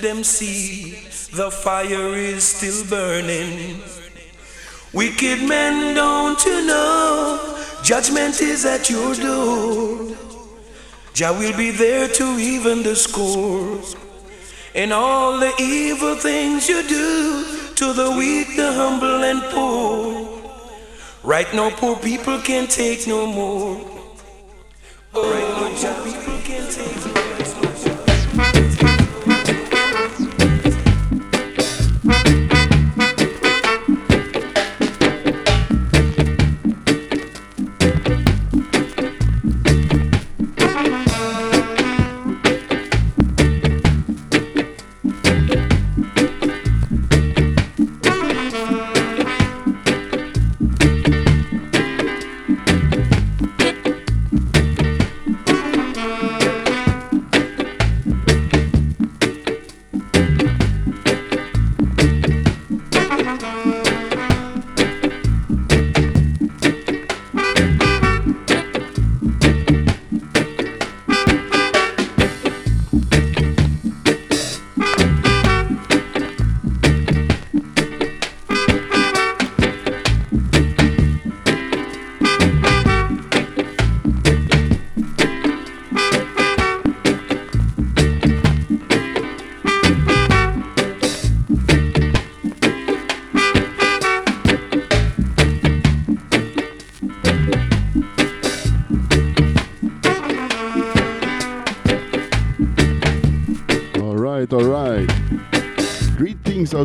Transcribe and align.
let 0.00 0.14
them 0.14 0.24
see 0.24 0.92
the 1.32 1.50
fire 1.50 2.14
is 2.14 2.42
still 2.44 2.86
burning. 2.88 3.82
Wicked 4.94 5.46
men, 5.46 5.94
don't 5.94 6.42
you 6.46 6.66
know? 6.66 7.58
Judgment 7.82 8.40
is 8.40 8.64
at 8.64 8.88
your 8.88 9.14
door. 9.14 10.16
Jah 11.12 11.32
will 11.32 11.54
be 11.56 11.70
there 11.70 12.08
to 12.08 12.38
even 12.38 12.82
the 12.82 12.96
score. 12.96 13.80
And 14.74 14.92
all 14.92 15.38
the 15.38 15.52
evil 15.60 16.14
things 16.16 16.66
you 16.66 16.82
do 16.88 17.44
to 17.74 17.92
the 17.92 18.10
weak, 18.16 18.56
the 18.56 18.72
humble, 18.72 19.22
and 19.22 19.42
poor. 19.52 20.40
Right 21.22 21.52
now, 21.52 21.70
poor 21.70 21.96
people 21.96 22.38
can't 22.38 22.70
take 22.70 23.06
no 23.06 23.26
more. 23.26 23.84
Oh, 25.12 25.30
right 25.30 25.50
now, 25.60 25.76
Jah 25.76 26.02
people 26.02 26.39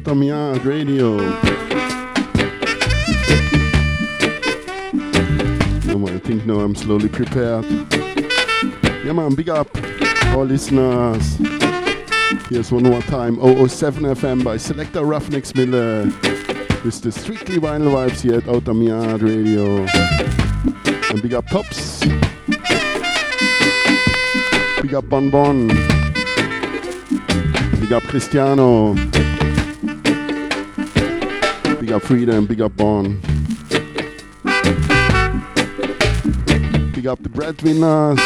Yard 0.03 0.65
Radio. 0.65 1.21
Yeah, 5.83 5.95
man, 5.95 6.15
I 6.15 6.19
think 6.19 6.45
now 6.45 6.59
I'm 6.59 6.75
slowly 6.75 7.07
prepared. 7.07 7.63
Yeah, 9.05 9.13
man, 9.13 9.35
big 9.35 9.49
up 9.49 9.69
all 10.33 10.43
listeners. 10.43 11.37
Here's 12.49 12.73
one 12.73 12.83
more 12.83 13.01
time 13.03 13.35
007 13.37 14.03
FM 14.03 14.43
by 14.43 14.57
Selector 14.57 14.99
Ruffneck 14.99 15.45
Smille. 15.45 16.07
with 16.83 17.01
the 17.01 17.11
strictly 17.11 17.55
vinyl 17.55 17.93
vibes 17.93 18.19
here 18.19 18.39
at 18.39 18.45
Yard 18.45 19.21
Radio. 19.21 19.85
And 21.09 21.21
big 21.21 21.33
up 21.33 21.47
Tops. 21.47 22.01
Big 24.81 24.93
up 24.93 25.07
Bon 25.07 25.29
Bon. 25.29 25.69
Big 27.79 27.93
up 27.93 28.03
Cristiano. 28.03 28.93
Big 31.85 31.93
up 31.93 32.01
Freedom, 32.01 32.47
big 32.47 32.61
up 32.61 32.75
Born. 32.75 33.21
Big 36.93 37.05
up 37.05 37.21
the 37.21 37.29
breadwinners. 37.29 38.17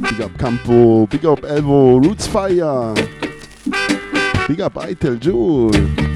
Big 0.00 0.20
up 0.20 0.36
Campo, 0.40 1.06
big 1.06 1.24
up 1.24 1.42
Elvo, 1.42 2.04
Roots 2.04 2.26
Fire. 2.26 2.94
Big 4.48 4.60
up 4.60 4.74
Itel 4.74 5.20
Jewel. 5.20 6.11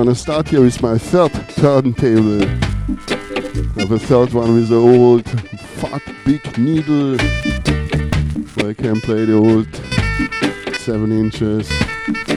Gonna 0.00 0.14
start 0.14 0.48
here 0.48 0.62
with 0.62 0.80
my 0.80 0.96
third 0.96 1.30
turntable. 1.56 2.42
I 2.42 3.86
have 3.86 4.00
third 4.00 4.32
one 4.32 4.54
with 4.54 4.70
the 4.70 4.76
old 4.76 5.28
fat 5.28 6.00
big 6.24 6.56
needle 6.56 7.18
where 8.54 8.70
I 8.70 8.72
can 8.72 8.98
play 9.02 9.26
the 9.26 9.34
old 9.34 9.68
7 10.78 11.12
inches 11.12 11.70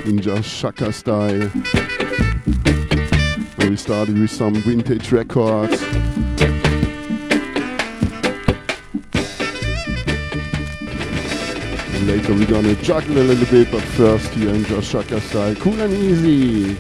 in 0.05 0.19
Jah 0.19 0.43
Shaka 0.43 0.91
style. 0.91 1.49
And 3.59 3.69
we 3.69 3.77
started 3.77 4.19
with 4.19 4.31
some 4.31 4.55
vintage 4.55 5.13
records. 5.13 5.81
Later 12.03 12.33
we're 12.33 12.45
gonna 12.45 12.75
juggle 12.83 13.19
a 13.19 13.23
little 13.23 13.45
bit, 13.45 13.71
but 13.71 13.81
first 13.95 14.33
here 14.33 14.49
in 14.49 14.65
Jah 14.65 14.81
Shaka 14.81 15.21
style, 15.21 15.55
cool 15.55 15.79
and 15.79 15.93
easy. 15.93 16.77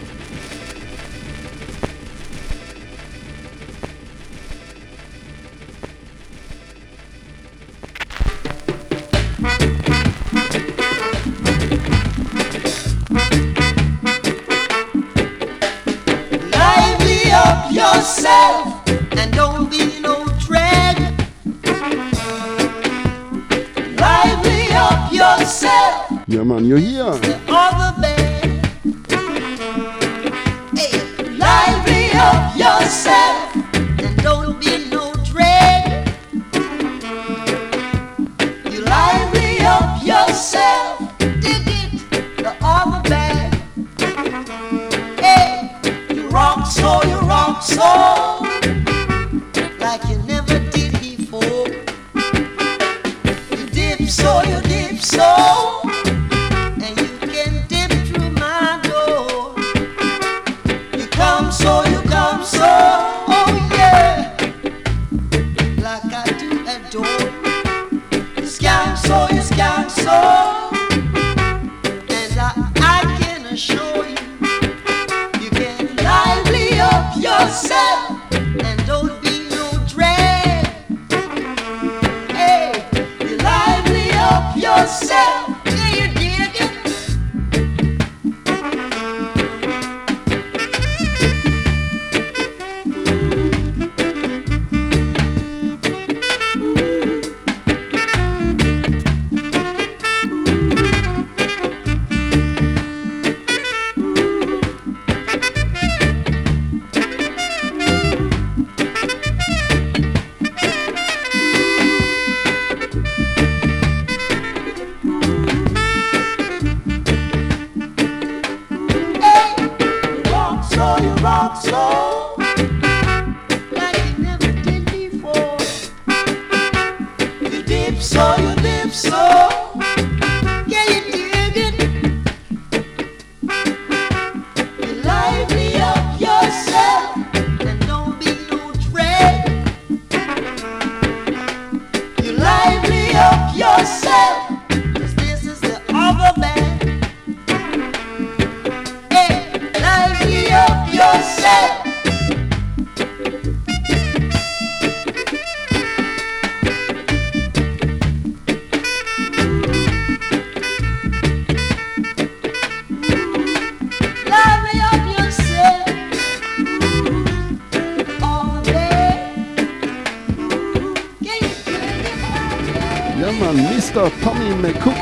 yourself. 151.03 151.72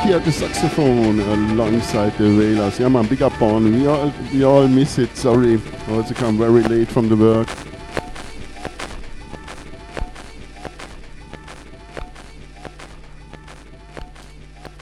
here 0.03 0.17
at 0.17 0.25
the 0.25 0.31
saxophone 0.31 1.19
äh, 1.19 1.51
alongside 1.51 2.11
the 2.17 2.23
Railers. 2.23 2.79
Yeah 2.79 2.89
man, 2.89 3.07
big 3.07 3.21
up 3.21 3.39
on. 3.41 3.71
We 3.71 3.87
all, 3.87 4.11
we 4.33 4.43
all 4.43 4.67
miss 4.67 4.97
it, 4.97 5.15
sorry. 5.15 5.59
Also 5.89 6.13
come 6.13 6.37
very 6.37 6.63
late 6.63 6.87
from 6.87 7.09
the 7.09 7.15
work. 7.15 7.47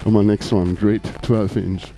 Come 0.04 0.16
on, 0.16 0.28
next 0.28 0.52
one. 0.52 0.76
Great 0.76 1.04
12 1.22 1.58
inch. 1.58 1.94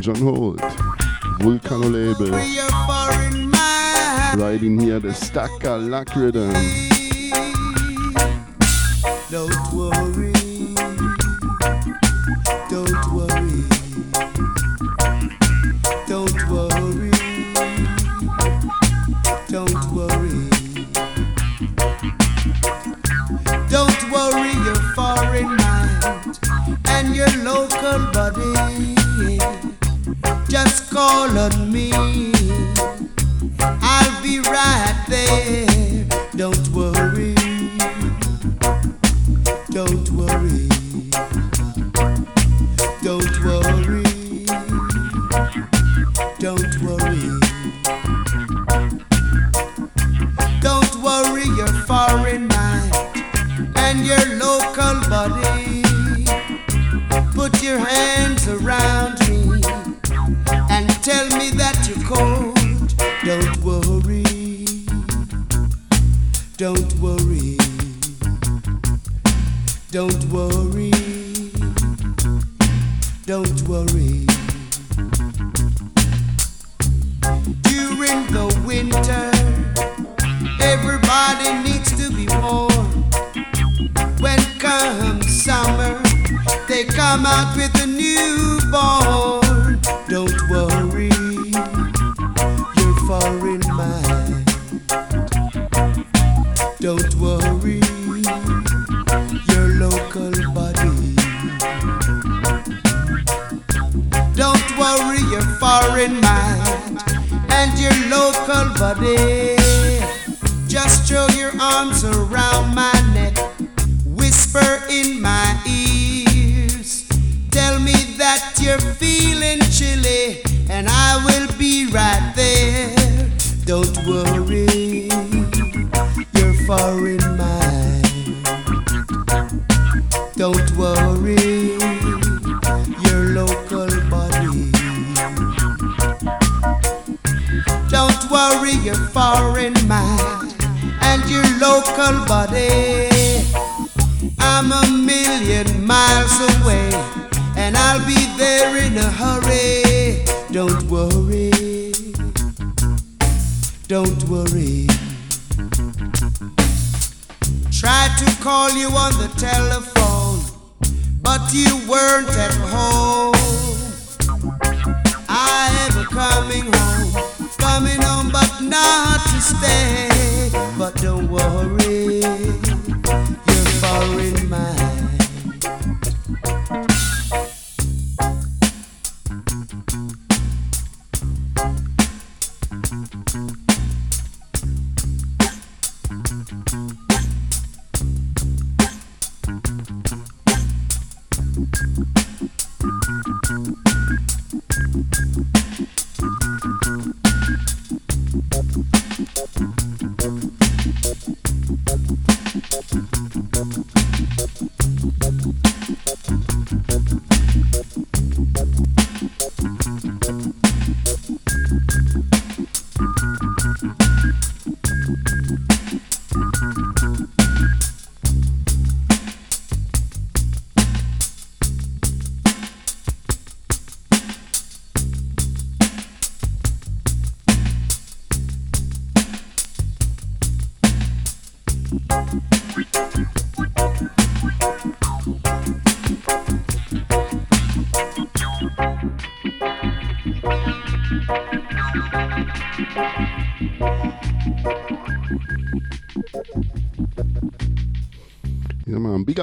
John 0.00 0.16
Holt. 0.16 0.81
Volcano 1.42 1.88
label. 1.88 2.30
Right 4.36 4.62
in 4.62 4.78
here 4.78 5.00
the 5.00 5.12
Stacker 5.12 5.76
Luck 5.76 6.14
Rhythm. 6.14 6.91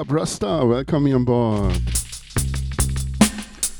Rasta? 0.09 0.65
Welcome 0.65 1.05
you 1.05 1.15
on 1.15 1.23
board. 1.23 1.79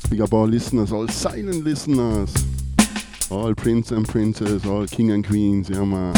Big 0.08 0.20
up 0.20 0.32
all 0.32 0.46
listeners, 0.46 0.92
all 0.92 1.08
silent 1.08 1.64
listeners, 1.64 2.32
all 3.30 3.52
prince 3.54 3.90
and 3.90 4.08
princess, 4.08 4.64
all 4.64 4.86
king 4.86 5.10
and 5.10 5.26
queens, 5.26 5.68
yeah 5.68 5.84
man. 5.84 6.14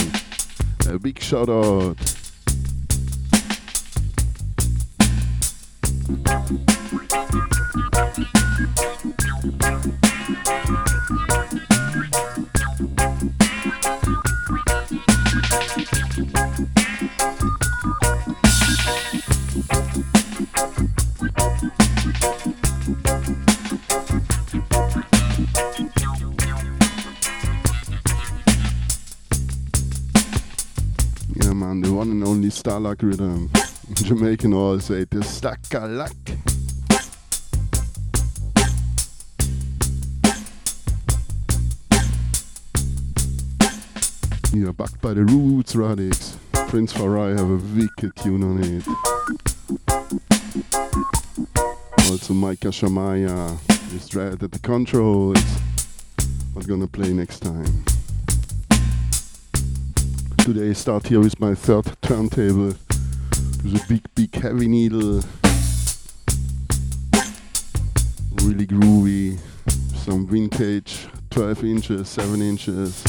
A 0.86 0.98
big 0.98 1.18
shout 1.18 1.48
out. 1.48 2.11
Jamaican 33.94 34.54
all 34.54 34.80
say 34.80 35.04
this 35.04 35.28
stack-a-lack. 35.28 36.12
Yeah, 44.54 44.72
backed 44.72 45.00
by 45.00 45.14
the 45.14 45.24
roots, 45.24 45.74
Radics. 45.74 46.36
Prince 46.68 46.92
Far 46.92 47.18
I 47.18 47.28
have 47.30 47.50
a 47.50 47.56
wicked 47.76 48.16
tune 48.16 48.42
on 48.42 48.62
it. 48.62 48.86
Also 52.10 52.32
Micah 52.34 52.68
Shamaya 52.68 53.58
is 53.94 54.14
right 54.14 54.42
at 54.42 54.50
the 54.50 54.58
controls. 54.58 55.42
I'm 56.56 56.62
gonna 56.62 56.86
play 56.86 57.12
next 57.12 57.40
time. 57.40 57.84
Today 60.38 60.72
start 60.74 61.06
here 61.06 61.20
with 61.20 61.38
my 61.38 61.54
third 61.54 61.96
turntable. 62.02 62.74
The 63.64 63.80
big, 63.88 64.02
big 64.16 64.34
heavy 64.34 64.66
needle. 64.66 65.22
Really 68.42 68.66
groovy. 68.66 69.38
Some 70.04 70.26
vintage, 70.26 71.06
12 71.30 71.64
inches, 71.64 72.08
7 72.08 72.42
inches. 72.42 73.04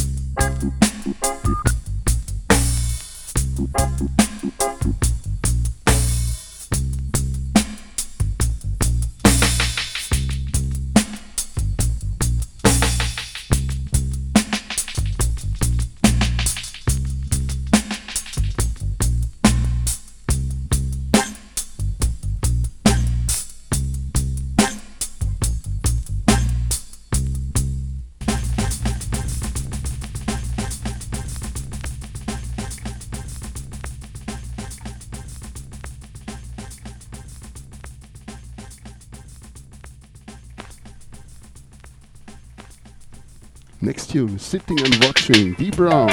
sitting 44.44 44.80
and 44.82 45.04
watching 45.04 45.54
Deep 45.54 45.78
Brown. 45.78 46.08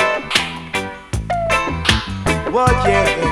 Well, 2.52 2.70
yeah. 2.88 3.29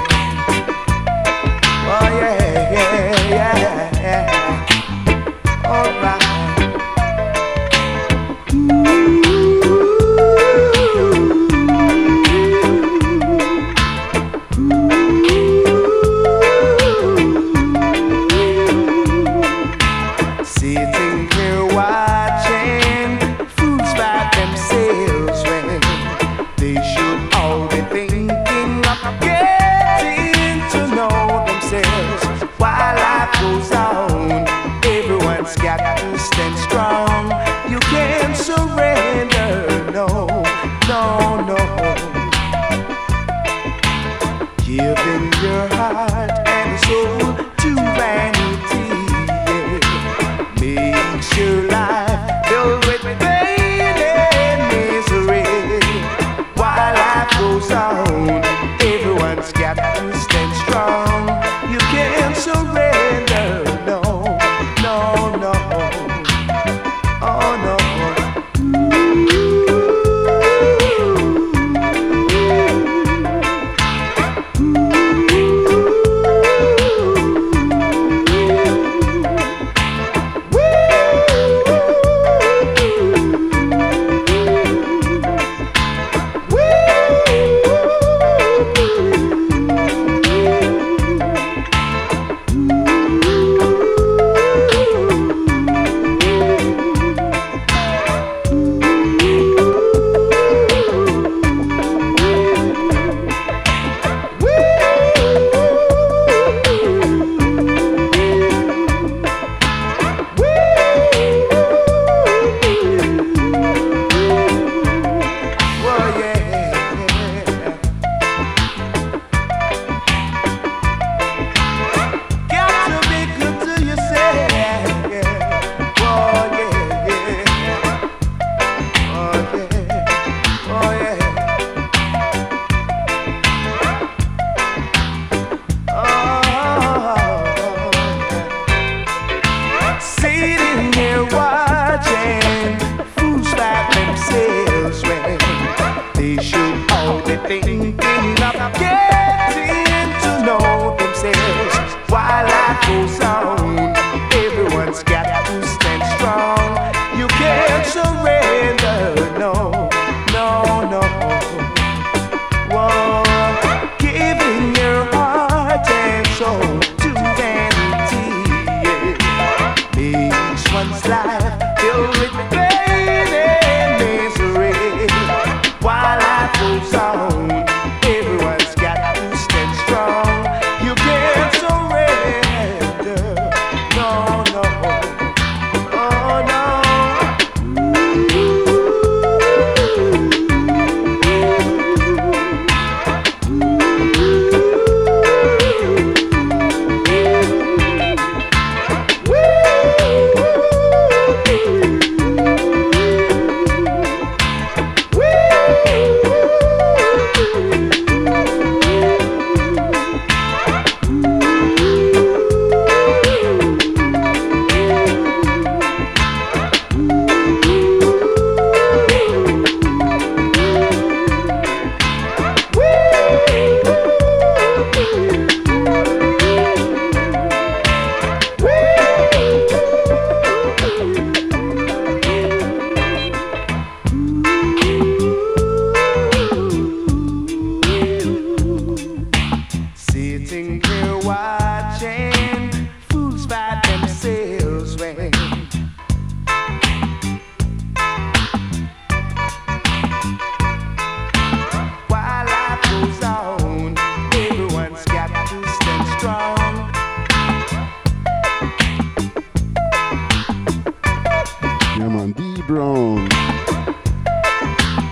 Brown. 262.66 263.28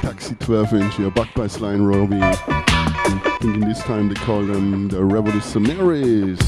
Taxi 0.02 0.35
12 0.37 0.74
inch 0.74 0.94
here, 0.96 1.11
back 1.11 1.35
by 1.35 1.46
Sly 1.46 1.74
Robbie. 1.74 2.20
I'm 2.20 3.20
thinking 3.40 3.61
this 3.61 3.82
time 3.82 4.09
they 4.09 4.14
call 4.14 4.42
them 4.42 4.88
the 4.88 5.04
revolutionaries. 5.04 6.38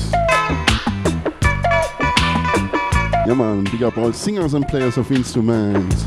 Yeah 3.26 3.34
man, 3.34 3.64
big 3.64 3.82
up 3.82 3.98
all 3.98 4.12
singers 4.12 4.54
and 4.54 4.66
players 4.66 4.96
of 4.96 5.12
instruments. 5.12 6.04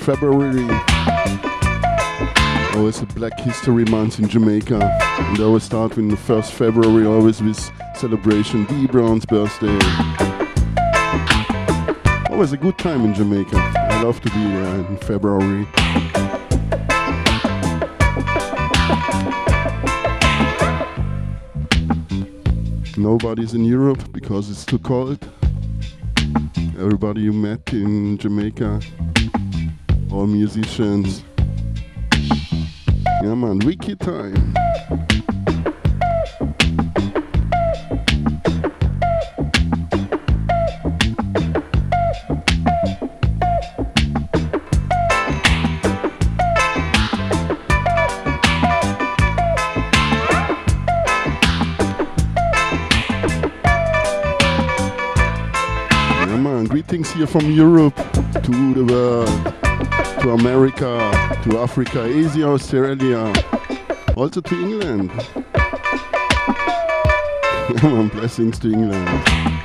February. 0.00 0.66
Oh, 0.70 2.72
always 2.76 3.02
a 3.02 3.06
Black 3.06 3.38
History 3.40 3.84
Month 3.84 4.18
in 4.18 4.28
Jamaica. 4.28 4.80
And 4.80 5.36
they 5.36 5.44
always 5.44 5.62
start 5.62 5.98
in 5.98 6.08
the 6.08 6.16
first 6.16 6.52
February, 6.52 7.06
always 7.06 7.42
with 7.42 7.70
celebration, 7.94 8.64
Dee 8.64 8.86
Brown's 8.86 9.26
birthday. 9.26 9.78
Always 12.30 12.52
a 12.52 12.56
good 12.56 12.78
time 12.78 13.04
in 13.04 13.12
Jamaica. 13.12 13.56
I 13.56 14.02
love 14.02 14.22
to 14.22 14.30
be 14.30 14.38
there 14.38 14.76
in 14.76 14.96
February. 14.96 15.68
Nobody's 22.96 23.52
in 23.52 23.66
Europe 23.66 24.02
because 24.12 24.48
it's 24.50 24.64
too 24.64 24.78
cold. 24.78 25.28
Everybody 26.78 27.20
you 27.20 27.34
met 27.34 27.70
in 27.74 28.16
Jamaica 28.16 28.80
all 30.12 30.26
musicians. 30.26 31.22
Yeah, 33.22 33.34
man, 33.34 33.58
wiki 33.60 33.94
time. 33.96 34.54
Greetings 56.68 57.10
here 57.12 57.26
from 57.26 57.50
Europe 57.50 57.96
to 58.42 58.74
the 58.74 58.84
world 58.84 59.69
to 60.20 60.32
America, 60.32 61.10
to 61.44 61.58
Africa, 61.58 62.04
Asia, 62.04 62.46
Australia, 62.46 63.32
also 64.16 64.40
to 64.42 64.54
England. 64.54 65.10
blessings 68.12 68.58
to 68.58 68.70
England. 68.70 69.59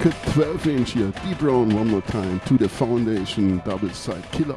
At 0.00 0.32
12 0.32 0.66
inch 0.68 0.90
here, 0.92 1.12
Dee 1.22 1.34
Brown 1.34 1.68
one 1.76 1.88
more 1.88 2.00
time 2.00 2.40
to 2.46 2.56
the 2.56 2.68
foundation 2.68 3.62
double 3.64 3.90
side 3.90 4.24
killer. 4.32 4.56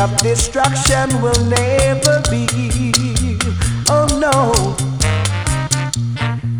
Of 0.00 0.16
destruction 0.16 1.10
will 1.20 1.44
never 1.44 2.22
be. 2.30 2.46
Oh 3.90 4.08
no. 4.18 4.34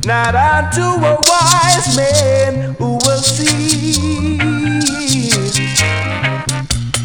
Not 0.05 0.35
unto 0.35 0.83
a 0.83 1.17
wise 1.27 1.97
man 1.97 2.75
who 2.75 2.99
will 3.07 3.23
see. 3.23 4.37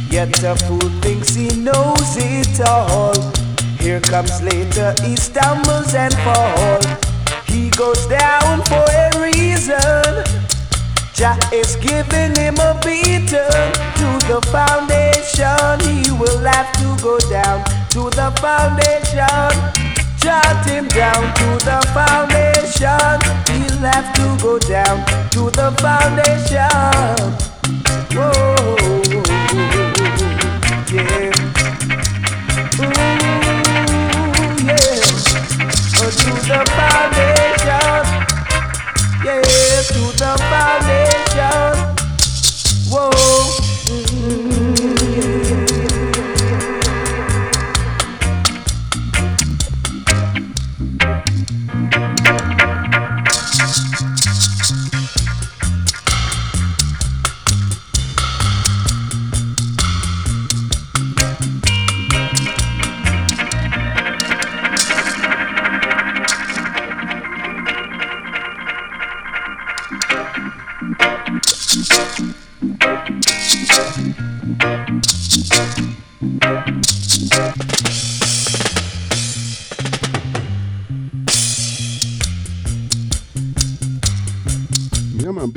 Yet 0.09 0.43
a 0.43 0.55
fool 0.57 0.89
thinks 1.01 1.33
he 1.33 1.47
knows 1.55 2.17
it 2.17 2.59
all. 2.67 3.15
Here 3.79 4.01
comes 4.01 4.41
later, 4.41 4.93
he 5.03 5.15
stumbles 5.15 5.93
and 5.95 6.13
falls. 6.25 6.85
He 7.47 7.69
goes 7.69 8.05
down 8.07 8.61
for 8.65 8.85
a 9.05 9.09
reason. 9.21 10.23
Jah 11.13 11.39
is 11.53 11.77
giving 11.77 12.35
him 12.35 12.55
a 12.59 12.77
beating 12.83 13.29
to 13.29 14.09
the 14.27 14.41
foundation. 14.51 15.14
He 15.35 15.41
will 16.11 16.39
have 16.47 16.71
to 16.79 16.95
go 17.03 17.19
down 17.29 17.61
to 17.89 18.09
the 18.09 18.31
foundation. 18.39 19.51
Jot 20.17 20.65
him 20.65 20.87
down 20.87 21.33
to 21.35 21.57
the 21.59 21.81
foundation. 21.93 23.19
He'll 23.51 23.83
have 23.83 24.13
to 24.15 24.37
go 24.41 24.57
down 24.59 25.03
to 25.31 25.51
the 25.51 25.75
foundation. 25.81 26.71
Whoa, 28.15 28.31
yeah. 30.89 31.35
Ooh, 32.79 32.95
yeah. 34.63 34.87
Oh, 35.97 36.11
to 36.11 36.31
the 36.47 36.63
foundation 36.77 38.05
yeah, 39.25 39.41
to 39.83 40.01
the 40.15 40.31
foundation. 40.47 41.75
Whoa. 42.89 44.54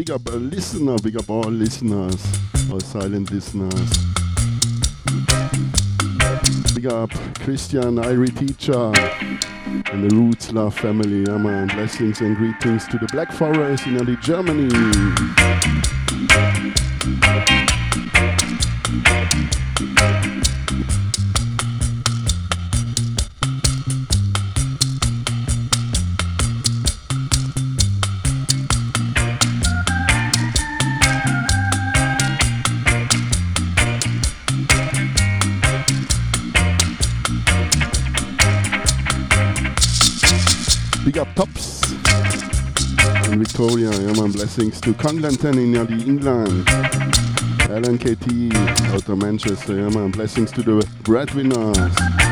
Big 0.09 0.15
up 0.15 0.29
a 0.29 0.37
listener, 0.37 0.97
big 1.03 1.17
up 1.19 1.29
all 1.29 1.43
listeners, 1.43 2.27
all 2.73 2.81
silent 2.81 3.31
listeners. 3.31 3.91
Big 6.75 6.87
up 6.87 7.11
Christian, 7.41 7.97
Irie 7.97 8.35
teacher, 8.39 8.91
and 9.93 10.11
the 10.11 10.17
Roots 10.17 10.51
Love 10.51 10.75
family. 10.75 11.25
Yeah, 11.29 11.37
man. 11.37 11.67
Blessings 11.69 12.23
and 12.23 12.35
greetings 12.39 12.89
to 12.89 12.97
the 12.97 13.07
Black 13.13 13.31
Forest 13.33 13.87
in 13.87 13.99
the 13.99 14.17
Germany. 14.23 15.98
Blessings 44.39 44.81
to 44.81 44.93
Conglanton 44.93 45.57
in 45.57 45.73
the 45.73 45.81
England. 46.07 46.65
LNKT 47.67 48.55
out 48.95 49.09
of 49.09 49.19
Manchester. 49.19 49.75
Yeah, 49.75 49.89
man, 49.89 50.13
blessings 50.13 50.53
to 50.53 50.63
the 50.63 50.89
breadwinners. 51.03 52.28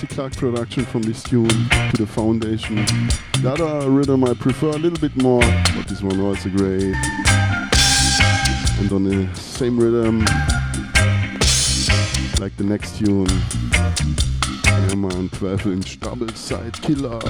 Gussie 0.00 0.14
Clarke 0.14 0.36
production 0.36 0.86
from 0.86 1.02
this 1.02 1.22
tune 1.22 1.46
to 1.48 1.92
the 1.98 2.06
foundation. 2.06 2.76
The 3.42 3.50
other 3.52 3.66
uh, 3.66 3.86
rhythm 3.86 4.24
I 4.24 4.32
prefer 4.32 4.68
a 4.68 4.78
little 4.78 4.98
bit 4.98 5.14
more, 5.14 5.42
but 5.76 5.88
this 5.88 6.00
one 6.00 6.18
also 6.20 6.48
great. 6.48 6.94
And 8.78 8.90
on 8.92 9.04
the 9.04 9.28
same 9.34 9.78
rhythm, 9.78 10.20
like 12.40 12.56
the 12.56 12.64
next 12.64 12.96
tune. 12.96 13.26
Yeah 14.64 14.94
man, 14.94 15.28
12 15.28 15.66
inch 15.66 16.00
double 16.00 16.28
side 16.28 16.80
killer. 16.80 17.20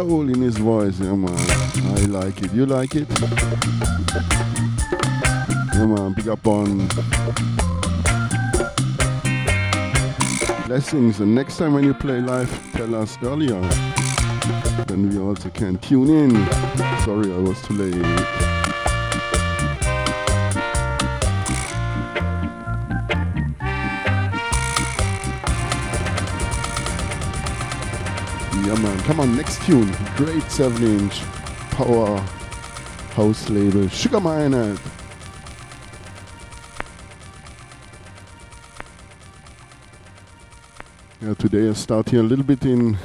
Soul 0.00 0.30
in 0.30 0.40
his 0.40 0.56
voice, 0.56 0.98
yeah 0.98 1.14
man. 1.14 1.36
I 1.98 2.06
like 2.06 2.42
it. 2.42 2.54
You 2.54 2.64
like 2.64 2.94
it? 2.94 3.06
Yeah 5.74 5.86
man, 5.86 6.14
pick 6.14 6.26
up 6.26 6.46
on 6.46 6.88
blessings. 10.66 11.20
And 11.20 11.34
next 11.34 11.58
time 11.58 11.74
when 11.74 11.84
you 11.84 11.92
play 11.92 12.22
live, 12.22 12.50
tell 12.72 12.94
us 12.94 13.18
earlier. 13.22 13.60
Then 14.86 15.10
we 15.10 15.18
also 15.18 15.50
can 15.50 15.76
tune 15.76 16.08
in. 16.08 16.30
Sorry 17.04 17.30
I 17.30 17.38
was 17.38 17.60
too 17.60 17.74
late. 17.74 18.49
Yeah, 28.66 28.74
man. 28.76 28.98
Come 29.00 29.20
on, 29.20 29.36
next 29.36 29.62
tune. 29.62 29.90
Great 30.16 30.42
7 30.50 30.82
inch 30.82 31.22
power 31.70 32.18
house 33.14 33.48
label. 33.48 33.88
Sugar 33.88 34.20
Minott. 34.20 34.78
Yeah, 41.22 41.34
today 41.34 41.70
I 41.70 41.72
start 41.72 42.10
here 42.10 42.20
a 42.20 42.22
little 42.22 42.44
bit 42.44 42.64
in 42.64 42.98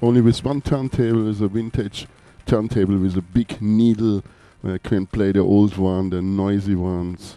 only 0.00 0.20
with 0.20 0.44
one 0.44 0.60
turntable, 0.60 1.28
is 1.28 1.40
a 1.40 1.48
vintage 1.48 2.06
turntable 2.46 2.98
with 2.98 3.16
a 3.16 3.22
big 3.22 3.60
needle 3.60 4.22
I 4.66 4.78
can 4.78 5.06
play 5.06 5.32
the 5.32 5.40
old 5.40 5.76
one, 5.76 6.08
the 6.10 6.22
noisy 6.22 6.74
ones. 6.74 7.36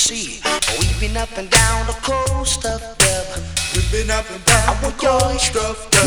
Pascalito. 0.00 0.78
we've 0.78 1.00
been 1.00 1.16
up 1.16 1.36
and 1.36 1.50
down 1.50 1.86
the 1.86 1.92
coast 2.02 2.64
of 2.64 2.80
dub. 2.98 3.26
We've 3.74 3.90
been 3.90 4.10
up 4.10 4.30
and 4.30 4.44
down. 4.44 4.68
I 4.68 4.82
want 4.82 5.02
your 5.02 5.38
stuff, 5.38 5.90
dub. 5.90 6.04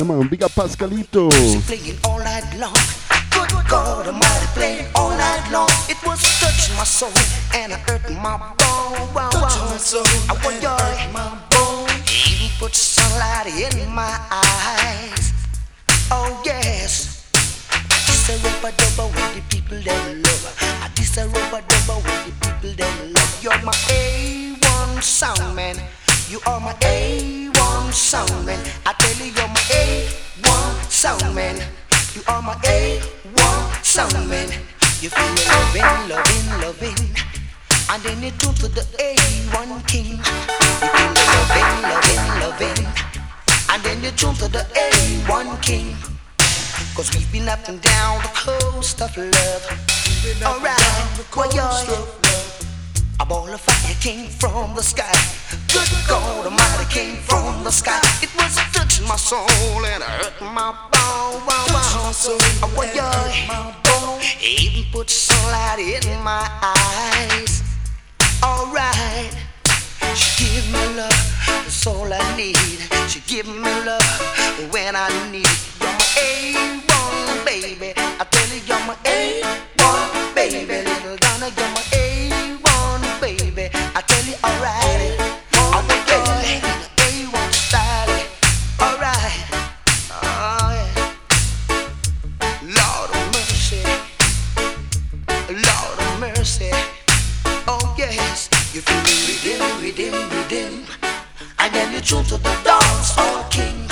She 1.33 1.59
playing 1.61 1.97
all 2.05 2.19
night 2.19 2.45
long. 2.57 2.73
Good 3.31 3.51
God 3.67 4.07
Almighty, 4.07 4.47
playing 4.53 4.85
all 4.95 5.09
night 5.09 5.49
long. 5.51 5.69
It 5.89 5.97
was 6.05 6.21
touching 6.39 6.75
my 6.77 6.83
soul 6.83 7.11
and 7.53 7.73
it 7.73 7.79
hurt 7.79 8.09
my 8.11 8.37
bone. 8.37 9.13
Wow, 9.13 9.29
wow. 9.33 9.69
my 9.69 9.77
soul 9.77 10.03
I 10.29 10.39
want 10.43 10.61
joy. 10.61 11.11
My 11.11 11.37
bone. 11.49 11.89
Even 12.31 12.49
put 12.59 12.73
sunlight 12.75 13.47
in 13.47 13.91
my 13.91 14.19
eyes. 14.31 15.33
Oh 16.11 16.41
yes. 16.45 17.12
This 18.23 18.41
a 18.41 18.47
rubber 18.47 18.71
dubber 18.77 19.07
with 19.11 19.35
the 19.35 19.41
people 19.49 19.79
that 19.83 20.15
love. 20.15 20.55
I 20.79 20.87
this 20.95 21.17
a 21.17 21.27
rubber 21.27 21.59
dubber 21.67 21.97
with 21.97 22.23
the 22.23 22.31
people 22.39 22.71
that 22.77 23.11
love. 23.11 23.43
You're 23.43 23.61
my 23.63 23.73
A1 23.91 25.03
sound 25.03 25.53
man. 25.53 25.75
You 26.29 26.39
are 26.47 26.61
my 26.61 26.71
A1 26.71 27.91
sound 27.91 28.45
man. 28.45 28.63
I 28.85 28.93
tell 28.93 29.17
you, 29.19 29.33
you're 29.33 29.47
my 29.49 29.59
A1 29.75 30.89
sound 30.89 31.35
man. 31.35 31.67
You 32.15 32.21
are 32.29 32.41
my 32.41 32.55
A1 32.63 33.83
sound 33.83 34.29
man. 34.29 34.47
You 35.01 35.09
feel 35.09 35.35
loving, 35.51 36.07
loving, 36.07 36.61
loving. 36.63 37.09
And 37.91 38.03
then 38.03 38.23
you 38.23 38.31
turn 38.31 38.53
to 38.53 38.69
the 38.69 38.87
A1 39.03 39.85
king. 39.85 40.15
You 40.15 40.87
feel 40.87 41.11
loving, 41.27 41.71
loving, 41.91 42.23
loving. 42.39 42.87
And 43.67 43.83
then 43.83 44.01
you 44.01 44.11
turn 44.11 44.33
to 44.35 44.47
the 44.47 44.63
A1 44.79 45.61
king. 45.61 46.12
Cause 46.95 47.11
we've 47.15 47.31
been 47.31 47.49
up 47.49 47.67
and 47.67 47.81
down 47.81 48.21
the 48.21 48.27
coast 48.29 49.01
of 49.01 49.17
love. 49.17 49.63
Alright, 50.43 51.35
well, 51.35 51.51
you're 51.51 52.05
a 53.19 53.25
ball 53.25 53.49
of 53.49 53.61
fire 53.61 53.95
came 53.99 54.29
from 54.29 54.75
the 54.75 54.83
sky. 54.83 55.11
Good 55.73 55.89
God 56.07 56.45
Almighty 56.45 56.85
came 56.93 57.15
from 57.15 57.63
the 57.63 57.71
sky. 57.71 57.99
It 58.21 58.29
was 58.35 58.55
touching 58.73 59.07
my 59.07 59.15
soul 59.15 59.47
and 59.85 60.03
hurt 60.03 60.39
my 60.41 60.71
bone. 60.91 61.41
Wow, 61.47 61.65
wow. 61.69 62.11
Oh, 62.63 62.91
yeah. 62.93 63.33
Even 64.39 64.83
put 64.91 65.09
sunlight 65.09 65.79
in 65.79 66.21
my 66.23 66.47
eyes. 66.61 67.63
Alright. 68.43 69.35
She 70.13 70.45
give 70.45 70.71
me 70.71 70.95
love, 70.95 71.09
that's 71.47 71.87
all 71.87 72.13
I 72.13 72.37
need. 72.37 72.57
She 73.09 73.19
give 73.21 73.47
me 73.47 73.73
love 73.83 74.71
when 74.71 74.95
I 74.95 75.09
need 75.31 75.47
it. 75.47 75.72
You're 76.15 76.25
A1, 76.25 77.45
baby. 77.45 77.93
I 77.97 78.25
tell 78.29 78.47
you, 78.49 78.61
you're 78.67 78.85
my 78.85 78.95
A1, 79.03 80.35
baby. 80.35 80.67
Little 80.89 81.17
Donna, 81.17 81.49
you're 81.57 81.69
my 81.69 81.83
true 86.05 86.61
to 86.61 86.73
the 86.81 86.87
A1 87.01 87.53
style. 87.53 88.09
Alright, 88.81 89.45
oh, 90.11 90.23
alright 90.29 90.89
Lord 92.61 93.09
of 93.09 93.25
mercy, 93.33 93.83
Lord 95.49 95.99
of 95.99 96.19
mercy. 96.19 96.71
Oh 97.67 97.95
yes, 97.97 98.49
you 98.73 98.81
feel 98.81 99.01
the 99.03 99.15
redemption, 99.29 99.81
redemption, 99.81 100.29
redemption 100.37 100.85
I 101.59 101.69
get 101.69 101.93
the 101.93 102.01
truth 102.01 102.31
of 102.33 102.43
the 102.43 102.55
dance 102.63 103.17
all 103.17 103.43
king. 103.49 103.87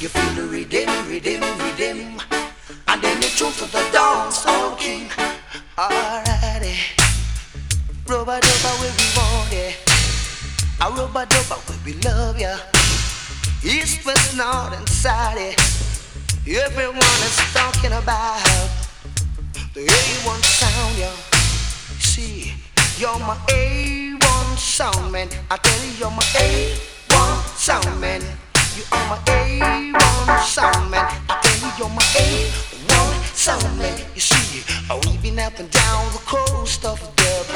You 0.00 0.08
feel 0.08 0.34
the 0.34 0.42
rhythm, 0.46 0.88
rhythm, 1.18 1.42
rhythm. 1.58 2.20
And 2.86 3.02
then 3.02 3.22
you 3.22 3.28
true 3.28 3.50
to 3.50 3.66
the 3.66 3.82
dance 3.92 4.46
all 4.46 4.76
king. 4.76 5.08
Alrighty. 5.76 6.76
Rubber 8.06 8.40
dubber 8.40 8.74
where 8.80 8.94
we 8.98 9.06
want 9.16 9.52
it. 9.52 9.76
A 10.80 10.90
rubber 10.90 11.26
where 11.26 11.78
we 11.84 11.92
love 12.02 12.38
ya. 12.38 12.56
East, 13.64 14.06
west, 14.06 14.36
north, 14.36 14.78
and 14.78 14.88
south. 14.88 15.38
Everyone 16.46 17.20
is 17.28 17.36
talking 17.52 17.92
about 17.92 18.40
the 19.74 19.80
A1 19.80 20.42
sound, 20.44 20.98
yo. 20.98 21.10
See, 21.98 22.54
you're 22.96 23.18
my 23.18 23.36
A1 23.48 24.56
sound, 24.56 25.12
man. 25.12 25.28
I 25.50 25.56
tell 25.56 25.84
you, 25.84 25.92
you're 25.98 26.10
my 26.10 26.22
A1 26.22 27.58
sound 27.58 28.00
man. 28.00 28.22
You 28.78 28.84
are 28.92 29.08
my 29.08 29.18
A1 29.26 30.38
sound 30.38 30.88
man. 30.88 31.04
I 31.28 31.40
tell 31.42 31.58
you, 31.58 31.70
you're 31.78 31.88
my 31.88 32.02
A1 32.14 33.34
sound 33.34 33.76
man. 33.76 33.98
You 34.14 34.20
see, 34.20 34.62
oh, 34.88 35.00
we've 35.04 35.20
been 35.20 35.40
up 35.40 35.58
and 35.58 35.68
down 35.68 36.06
the 36.12 36.18
coast 36.18 36.84
of 36.84 37.00
dub. 37.16 37.46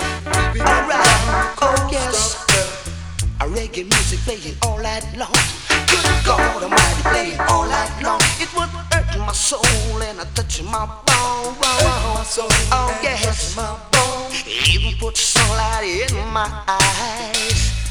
Alright, 0.58 1.54
oh 1.62 1.88
yes. 1.92 2.44
A 3.38 3.44
reggae 3.46 3.84
music 3.86 4.18
playing 4.26 4.56
all 4.66 4.78
night 4.78 5.06
long. 5.16 5.30
Good 5.86 6.02
God 6.26 6.60
Almighty 6.60 7.02
playing 7.02 7.40
all 7.42 7.68
night 7.68 8.02
long. 8.02 8.20
It 8.40 8.52
was 8.56 8.68
hurting 8.90 9.22
my 9.22 9.32
soul 9.32 10.02
and 10.02 10.18
a 10.18 10.24
touching 10.34 10.66
my 10.66 10.86
bone. 11.06 11.54
Oh 12.74 12.98
yes, 13.00 13.56
even 14.74 14.98
put 14.98 15.16
sunlight 15.16 16.10
in 16.10 16.32
my 16.32 16.50
eyes. 16.66 17.81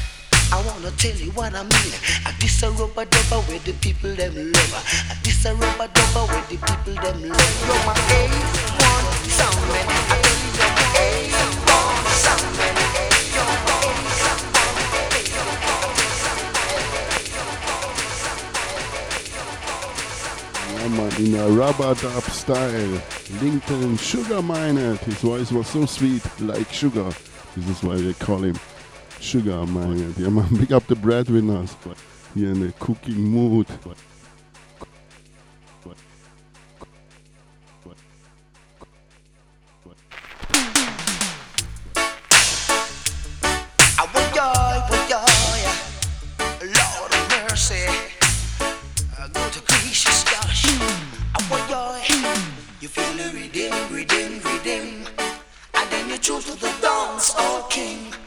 I 0.52 0.60
wanna 0.66 0.90
tell 0.98 1.16
you 1.16 1.30
what 1.30 1.54
I 1.54 1.62
mean. 1.62 1.94
I 2.26 2.32
this 2.38 2.62
a 2.62 2.70
rubber 2.70 3.06
dubber 3.06 3.40
where 3.48 3.58
the 3.60 3.72
people 3.80 4.14
them 4.14 4.34
love. 4.36 4.74
I 5.08 5.16
this 5.24 5.46
a 5.46 5.54
rubber 5.54 5.88
dubber 5.88 6.28
where 6.28 6.44
the 6.50 6.58
people 6.60 6.92
them 6.92 7.22
love. 7.22 7.66
You're 7.66 7.84
my 7.88 7.94
A1 8.12 9.04
sound. 9.32 9.56
I 9.72 9.88
tell 10.12 10.36
you 10.36 10.52
you're 10.60 10.72
my 10.76 10.84
A1 11.00 11.52
in 21.18 21.34
a 21.34 21.48
rubber 21.48 21.94
dub 21.94 22.22
style. 22.24 23.00
LinkedIn 23.40 23.98
Sugar 23.98 24.42
Minott. 24.42 24.98
His 24.98 25.14
voice 25.14 25.50
was 25.50 25.66
so 25.68 25.86
sweet, 25.86 26.22
like 26.40 26.70
sugar. 26.70 27.10
This 27.56 27.68
is 27.68 27.82
why 27.82 27.96
they 27.96 28.12
call 28.14 28.38
him 28.38 28.56
Sugar 29.22 29.64
Minott. 29.66 30.18
Yeah, 30.18 30.28
man, 30.30 30.48
big 30.56 30.72
up 30.72 30.86
the 30.88 30.96
breadwinners. 30.96 31.76
Here 32.34 32.50
in 32.50 32.66
a 32.66 32.72
cookie 32.72 33.14
mood. 33.14 33.68
Yeah 33.68 33.88
You 56.08 56.18
choose 56.18 56.44
to 56.44 56.52
the 56.52 56.72
cooking 56.80 58.10
mood. 58.10 58.21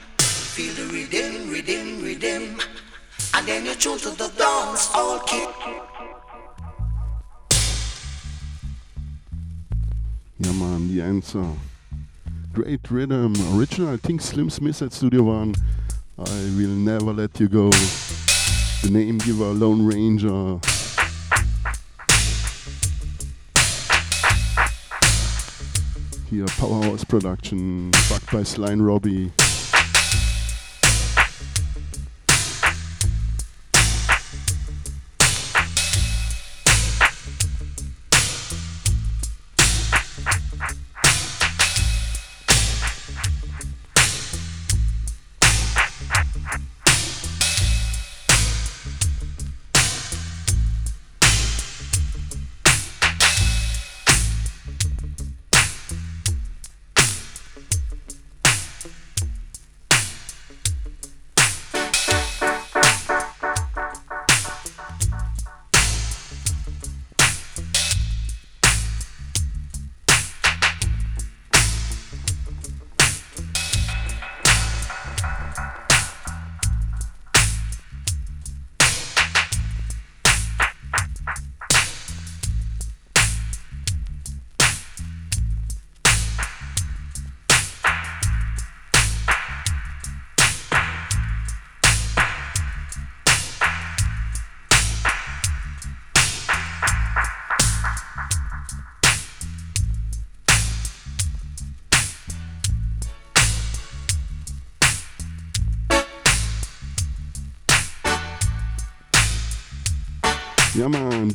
Great 12.53 12.89
rhythm. 12.89 13.33
Original, 13.53 13.93
I 13.93 13.97
think 13.97 14.21
Slim 14.21 14.49
Smith 14.49 14.81
at 14.81 14.93
Studio 14.93 15.23
One. 15.23 15.55
I 16.17 16.23
will 16.55 16.69
never 16.69 17.11
let 17.11 17.37
you 17.37 17.49
go. 17.49 17.69
The 17.69 18.89
name 18.91 19.17
giver, 19.17 19.51
Lone 19.51 19.85
Ranger. 19.85 20.59
Here, 26.29 26.45
Powerhouse 26.57 27.03
Production, 27.03 27.91
backed 28.09 28.31
by 28.31 28.43
Sly 28.43 28.73
Robbie. 28.75 29.33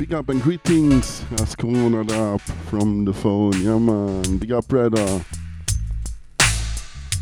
Big 0.01 0.15
up 0.15 0.31
and 0.31 0.41
greetings. 0.41 1.23
That's 1.33 1.55
Corona 1.55 2.01
up 2.33 2.41
from 2.41 3.05
the 3.05 3.13
phone. 3.13 3.53
Yeah 3.61 3.79
man, 3.79 4.39
big 4.39 4.51
up 4.51 4.67
brother. 4.67 5.23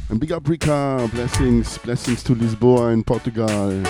And 0.09 0.21
big 0.21 0.31
up 0.31 0.49
Rika, 0.49 1.11
blessings, 1.13 1.77
blessings 1.79 2.23
to 2.23 2.37
Lisboa 2.37 2.93
in 2.93 3.03
Portugal. 3.03 3.83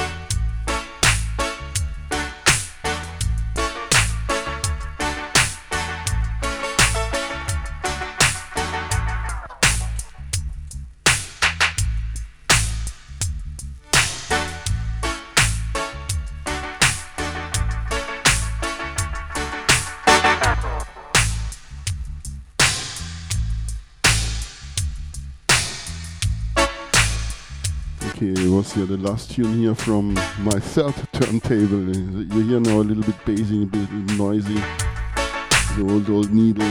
Here, 28.78 28.86
the 28.86 28.96
last 28.98 29.32
tune 29.32 29.58
here 29.58 29.74
from 29.74 30.14
my 30.14 30.60
third 30.60 30.94
turntable. 31.12 31.96
You 31.96 32.42
hear 32.42 32.60
now 32.60 32.76
a 32.76 32.86
little 32.86 33.02
bit 33.02 33.24
bassy, 33.24 33.64
a 33.64 33.66
bit 33.66 33.90
noisy. 34.16 34.54
The 34.54 35.84
old, 35.90 36.08
old 36.08 36.32
needle, 36.32 36.64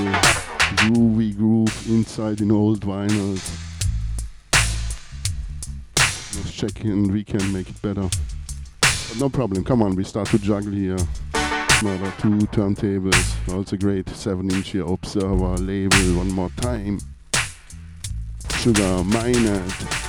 groovy 0.77 1.35
groove 1.35 1.89
inside 1.89 2.39
in 2.39 2.49
old 2.49 2.79
vinyls. 2.79 3.43
Let's 6.37 6.53
check 6.53 6.85
in, 6.85 7.11
we 7.11 7.25
can 7.25 7.51
make 7.51 7.67
it 7.69 7.81
better. 7.81 8.07
But 8.79 9.17
no 9.19 9.27
problem, 9.27 9.65
come 9.65 9.81
on, 9.81 9.93
we 9.93 10.05
start 10.05 10.29
to 10.29 10.39
juggle 10.39 10.71
here. 10.71 10.97
Another 11.33 12.13
two 12.21 12.37
turntables, 12.55 13.53
also 13.53 13.75
great 13.75 14.07
7 14.07 14.49
inch 14.49 14.69
here, 14.69 14.85
Observer 14.85 15.57
label, 15.57 16.15
one 16.15 16.31
more 16.31 16.51
time. 16.55 16.99
Sugar 18.59 19.03
Minott. 19.03 20.06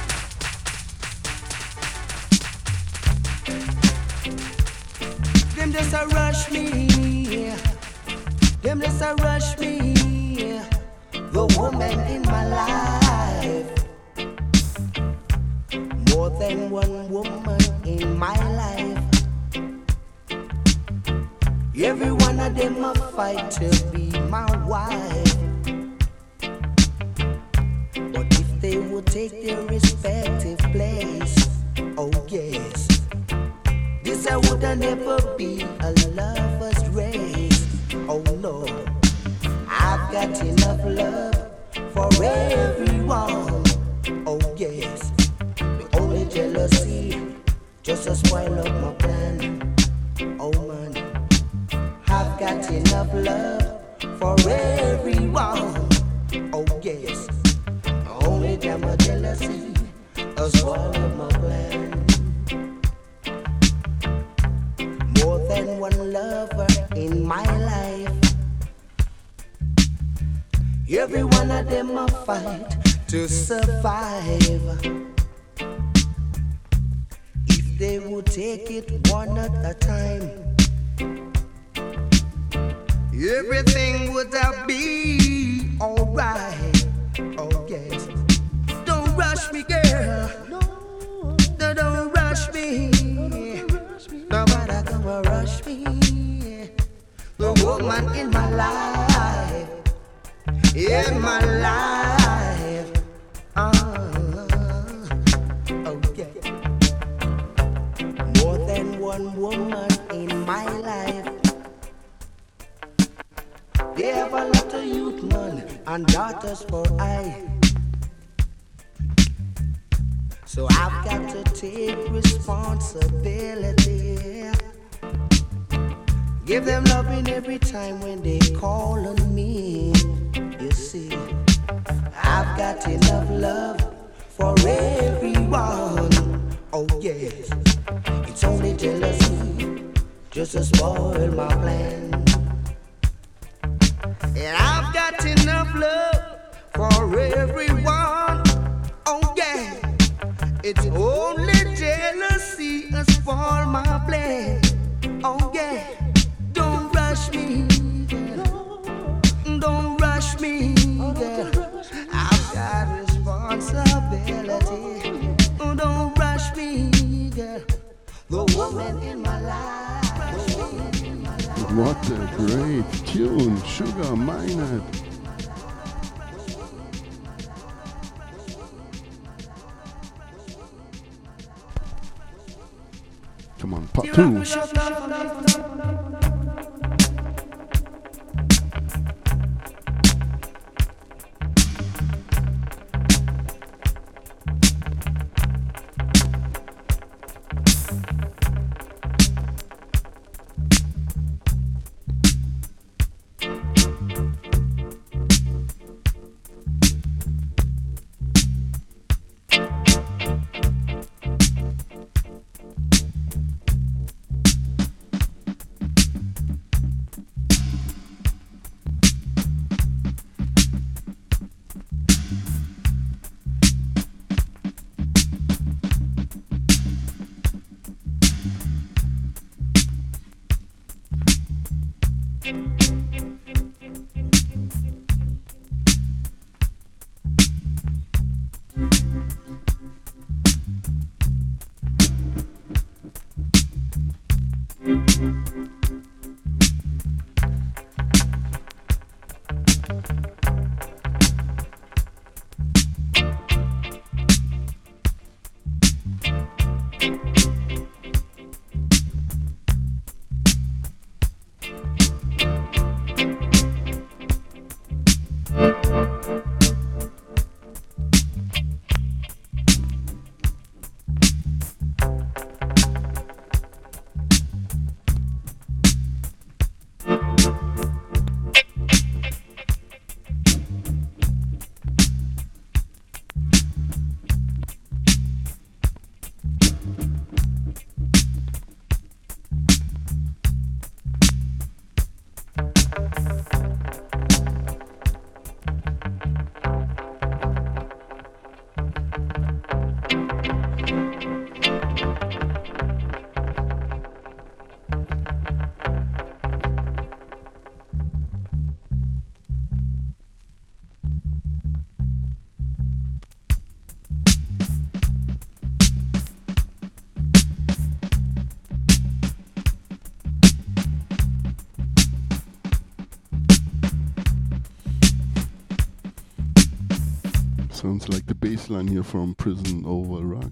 Baseline 328.49 328.88
here 328.88 329.03
from 329.03 329.34
Prison 329.34 329.84
Over 329.84 330.24
Rock. 330.24 330.51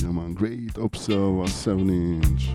Yeah 0.00 0.12
man, 0.12 0.34
great 0.34 0.78
Observer 0.78 1.48
7 1.48 1.90
inch. 1.90 2.50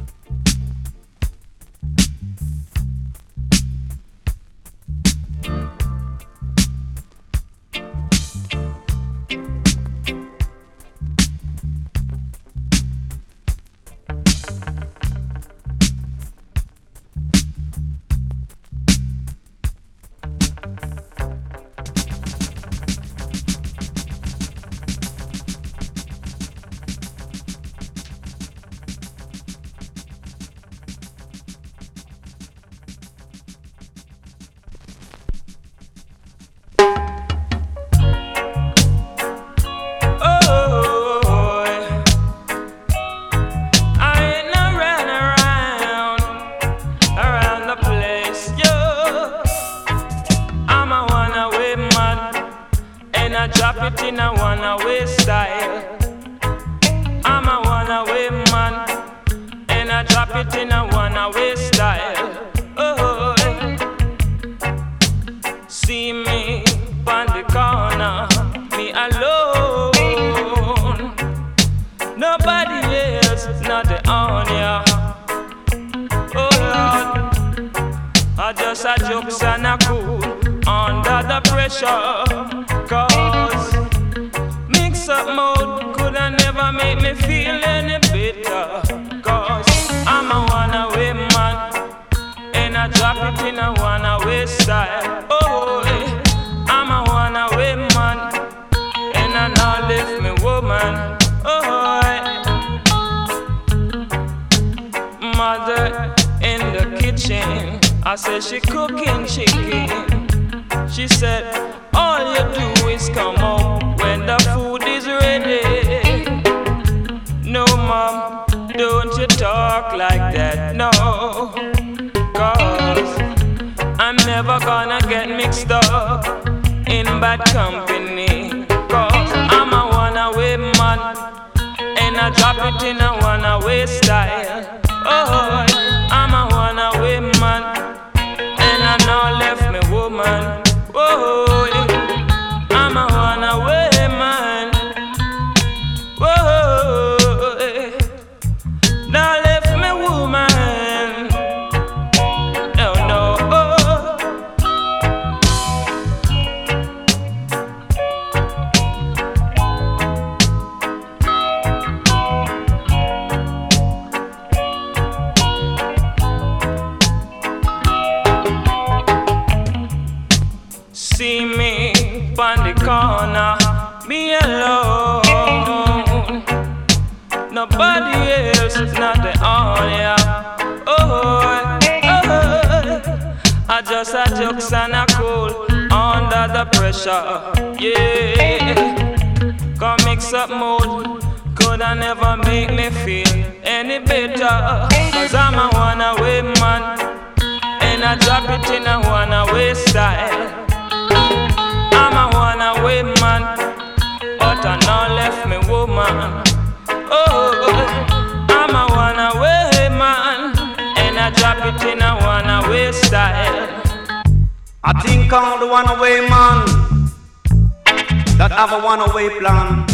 That 218.39 218.51
have 218.51 218.71
a 218.71 218.79
one 218.79 219.01
away 219.01 219.27
plan. 219.37 219.85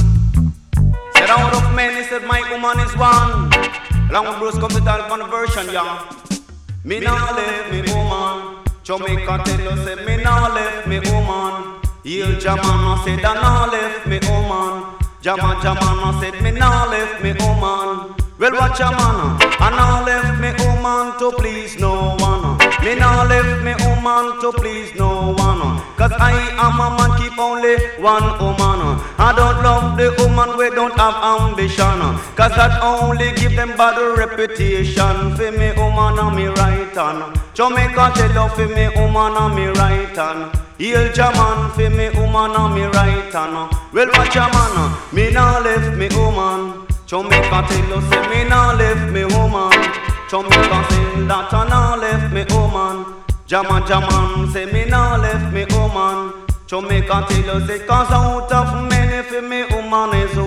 Said 1.17 1.31
out 1.33 1.53
of 1.55 1.65
many, 1.73 2.03
said 2.03 2.23
my 2.25 2.41
woman 2.51 2.77
is 2.85 2.93
one. 2.95 3.49
Long 4.13 4.37
Bruce 4.37 4.59
come 4.59 4.69
to 4.69 4.81
talk 4.81 5.09
on 5.09 5.17
the 5.17 5.25
version, 5.25 5.65
yeah. 5.73 6.05
Me 6.83 6.99
nah 6.99 7.31
left 7.35 7.71
me 7.73 7.81
woman. 7.91 8.61
Jamaica 8.83 9.41
tell 9.45 9.59
you 9.59 9.75
say 9.83 9.95
me 10.05 10.23
nah 10.23 10.53
left 10.53 10.87
me 10.87 10.99
woman. 10.99 11.81
Heal 12.03 12.37
Jamana 12.37 13.03
said 13.03 13.25
I 13.25 13.33
nah 13.33 13.65
left 13.65 14.05
me 14.05 14.19
woman. 14.29 14.93
Jama 15.21 15.55
Jamana 15.63 16.21
said 16.21 16.39
me 16.43 16.51
nah 16.51 16.85
left 16.85 17.23
me 17.23 17.33
woman. 17.33 18.13
Well 18.37 18.53
watch 18.53 18.79
a 18.79 18.91
man, 18.91 19.41
I 19.57 19.69
nah 19.73 20.05
left 20.05 20.39
me 20.39 20.51
woman 20.63 21.17
to 21.17 21.31
please 21.35 21.79
no 21.79 22.15
one. 22.19 22.64
Me 22.85 22.93
nah 22.93 23.23
left 23.23 23.63
me 23.65 23.73
woman 23.83 24.39
to 24.41 24.51
please 24.51 24.93
no 24.93 25.33
one. 25.33 25.81
Cause 25.97 26.13
I 26.19 26.33
am 26.53 26.77
a 26.79 26.87
man 26.95 27.17
keep 27.17 27.35
only 27.39 27.77
one 27.97 28.27
woman. 28.37 29.01
I 29.17 29.33
don't 29.35 29.63
love 29.65 29.97
the 29.97 30.13
woman 30.21 30.55
we 30.55 30.69
don't 30.69 30.93
have 30.93 31.17
ambition. 31.33 31.97
Cause 32.37 32.53
that 32.53 32.83
only 32.83 33.31
give 33.41 33.55
them 33.55 33.69
bad 33.75 33.97
reputation. 34.15 35.35
For 35.35 35.51
me 35.51 35.73
woman 35.73 36.19
on 36.21 36.35
me 36.35 36.45
right 36.45 36.93
hand. 36.93 37.41
Jamaica 37.55 38.11
tell 38.13 38.35
you 38.37 38.49
for 38.53 38.67
me 38.67 38.85
woman 39.01 39.33
on 39.33 39.55
me 39.55 39.65
right 39.81 40.15
hand. 40.15 40.53
Heal 40.77 41.11
Jaman 41.11 41.71
for 41.71 41.89
me 41.89 42.11
woman 42.13 42.51
on 42.51 42.75
me 42.75 42.83
right 42.83 43.33
hand. 43.33 43.73
Well 43.93 44.09
watch 44.13 44.35
a 44.35 44.45
man, 44.53 44.95
me 45.11 45.31
nah 45.31 45.57
left 45.57 45.97
me 45.97 46.07
woman. 46.13 46.85
Jamaica 47.07 47.65
tell 47.67 47.89
you 47.89 48.01
say 48.09 48.23
me 48.29 48.47
nah 48.47 48.73
left 48.73 49.11
me 49.11 49.25
woman. 49.25 49.74
Jamaica 50.29 50.85
say 50.89 51.21
that 51.27 51.53
I 51.53 51.67
nah 51.69 51.95
left 51.95 52.33
me 52.33 52.45
oh 52.49 52.67
woman. 52.67 53.23
Jama 53.47 53.85
Jaman 53.87 54.51
say 54.51 54.65
me 54.71 54.85
nah 54.85 55.17
left 55.17 55.53
me 55.53 55.65
oh 55.69 55.87
woman. 55.87 56.47
Jamaica 56.67 57.25
tell 57.29 57.59
you 57.61 57.67
say 57.67 57.85
cause 57.85 58.11
out 58.11 58.51
of 58.51 58.89
many 58.89 59.21
for 59.29 59.41
me 59.41 59.63
woman 59.71 60.15
is. 60.15 60.44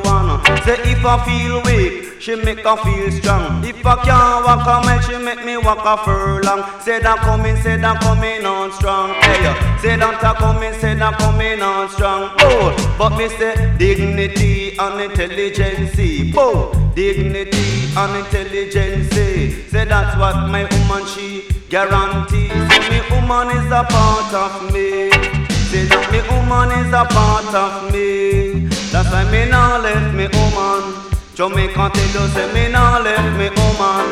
Say 0.65 0.77
if 0.93 1.05
I 1.05 1.25
feel 1.25 1.63
weak, 1.63 2.21
she 2.21 2.37
make 2.37 2.65
I 2.65 2.77
feel 2.77 3.11
strong. 3.11 3.65
If 3.65 3.85
I 3.87 3.97
can't 4.05 4.45
walk 4.45 4.67
a 4.67 4.87
mile, 4.87 5.01
she 5.01 5.17
make 5.17 5.45
me 5.45 5.57
walk 5.57 5.85
a 5.85 5.97
furlong. 6.05 6.63
Say 6.81 7.01
that 7.01 7.19
coming, 7.19 7.57
say 7.57 7.77
that 7.77 8.01
coming 8.01 8.45
on 8.45 8.73
strong. 8.73 9.15
Hey, 9.23 9.79
say 9.81 9.97
that 9.97 10.23
a 10.23 10.35
coming, 10.39 10.73
say 10.75 10.95
that 10.95 11.19
coming 11.19 11.63
on 11.63 11.89
strong. 11.89 12.31
Oh, 12.41 12.95
but 12.99 13.17
me 13.17 13.29
say 13.29 13.55
dignity 13.79 14.77
and 14.79 15.01
intelligence. 15.01 15.97
Oh, 16.37 16.73
dignity 16.95 17.93
and 17.97 18.17
intelligence. 18.17 19.09
Say 19.71 19.85
that's 19.85 20.17
what 20.19 20.49
my 20.49 20.65
woman 20.65 21.07
she 21.07 21.45
guarantees. 21.69 22.51
Say 22.51 22.91
me 22.91 23.01
woman 23.11 23.49
is 23.57 23.71
a 23.73 23.85
part 23.85 24.35
of 24.35 24.73
me. 24.73 25.11
Say 25.71 25.85
that 25.85 26.11
me 26.11 26.21
woman 26.29 26.71
is 26.81 26.93
a 26.93 27.05
part 27.05 27.55
of 27.55 27.93
me. 27.93 28.69
That's 28.91 29.11
why 29.13 29.25
me 29.31 29.51
nah 29.51 29.79
left 29.79 30.15
me 30.15 30.27
woman. 30.33 30.95
Jamaica 31.35 31.91
tell 31.95 32.23
you 32.23 32.29
say 32.35 32.53
me 32.55 32.73
nah 32.73 32.99
left 32.99 33.37
me 33.39 33.49
woman. 33.51 34.05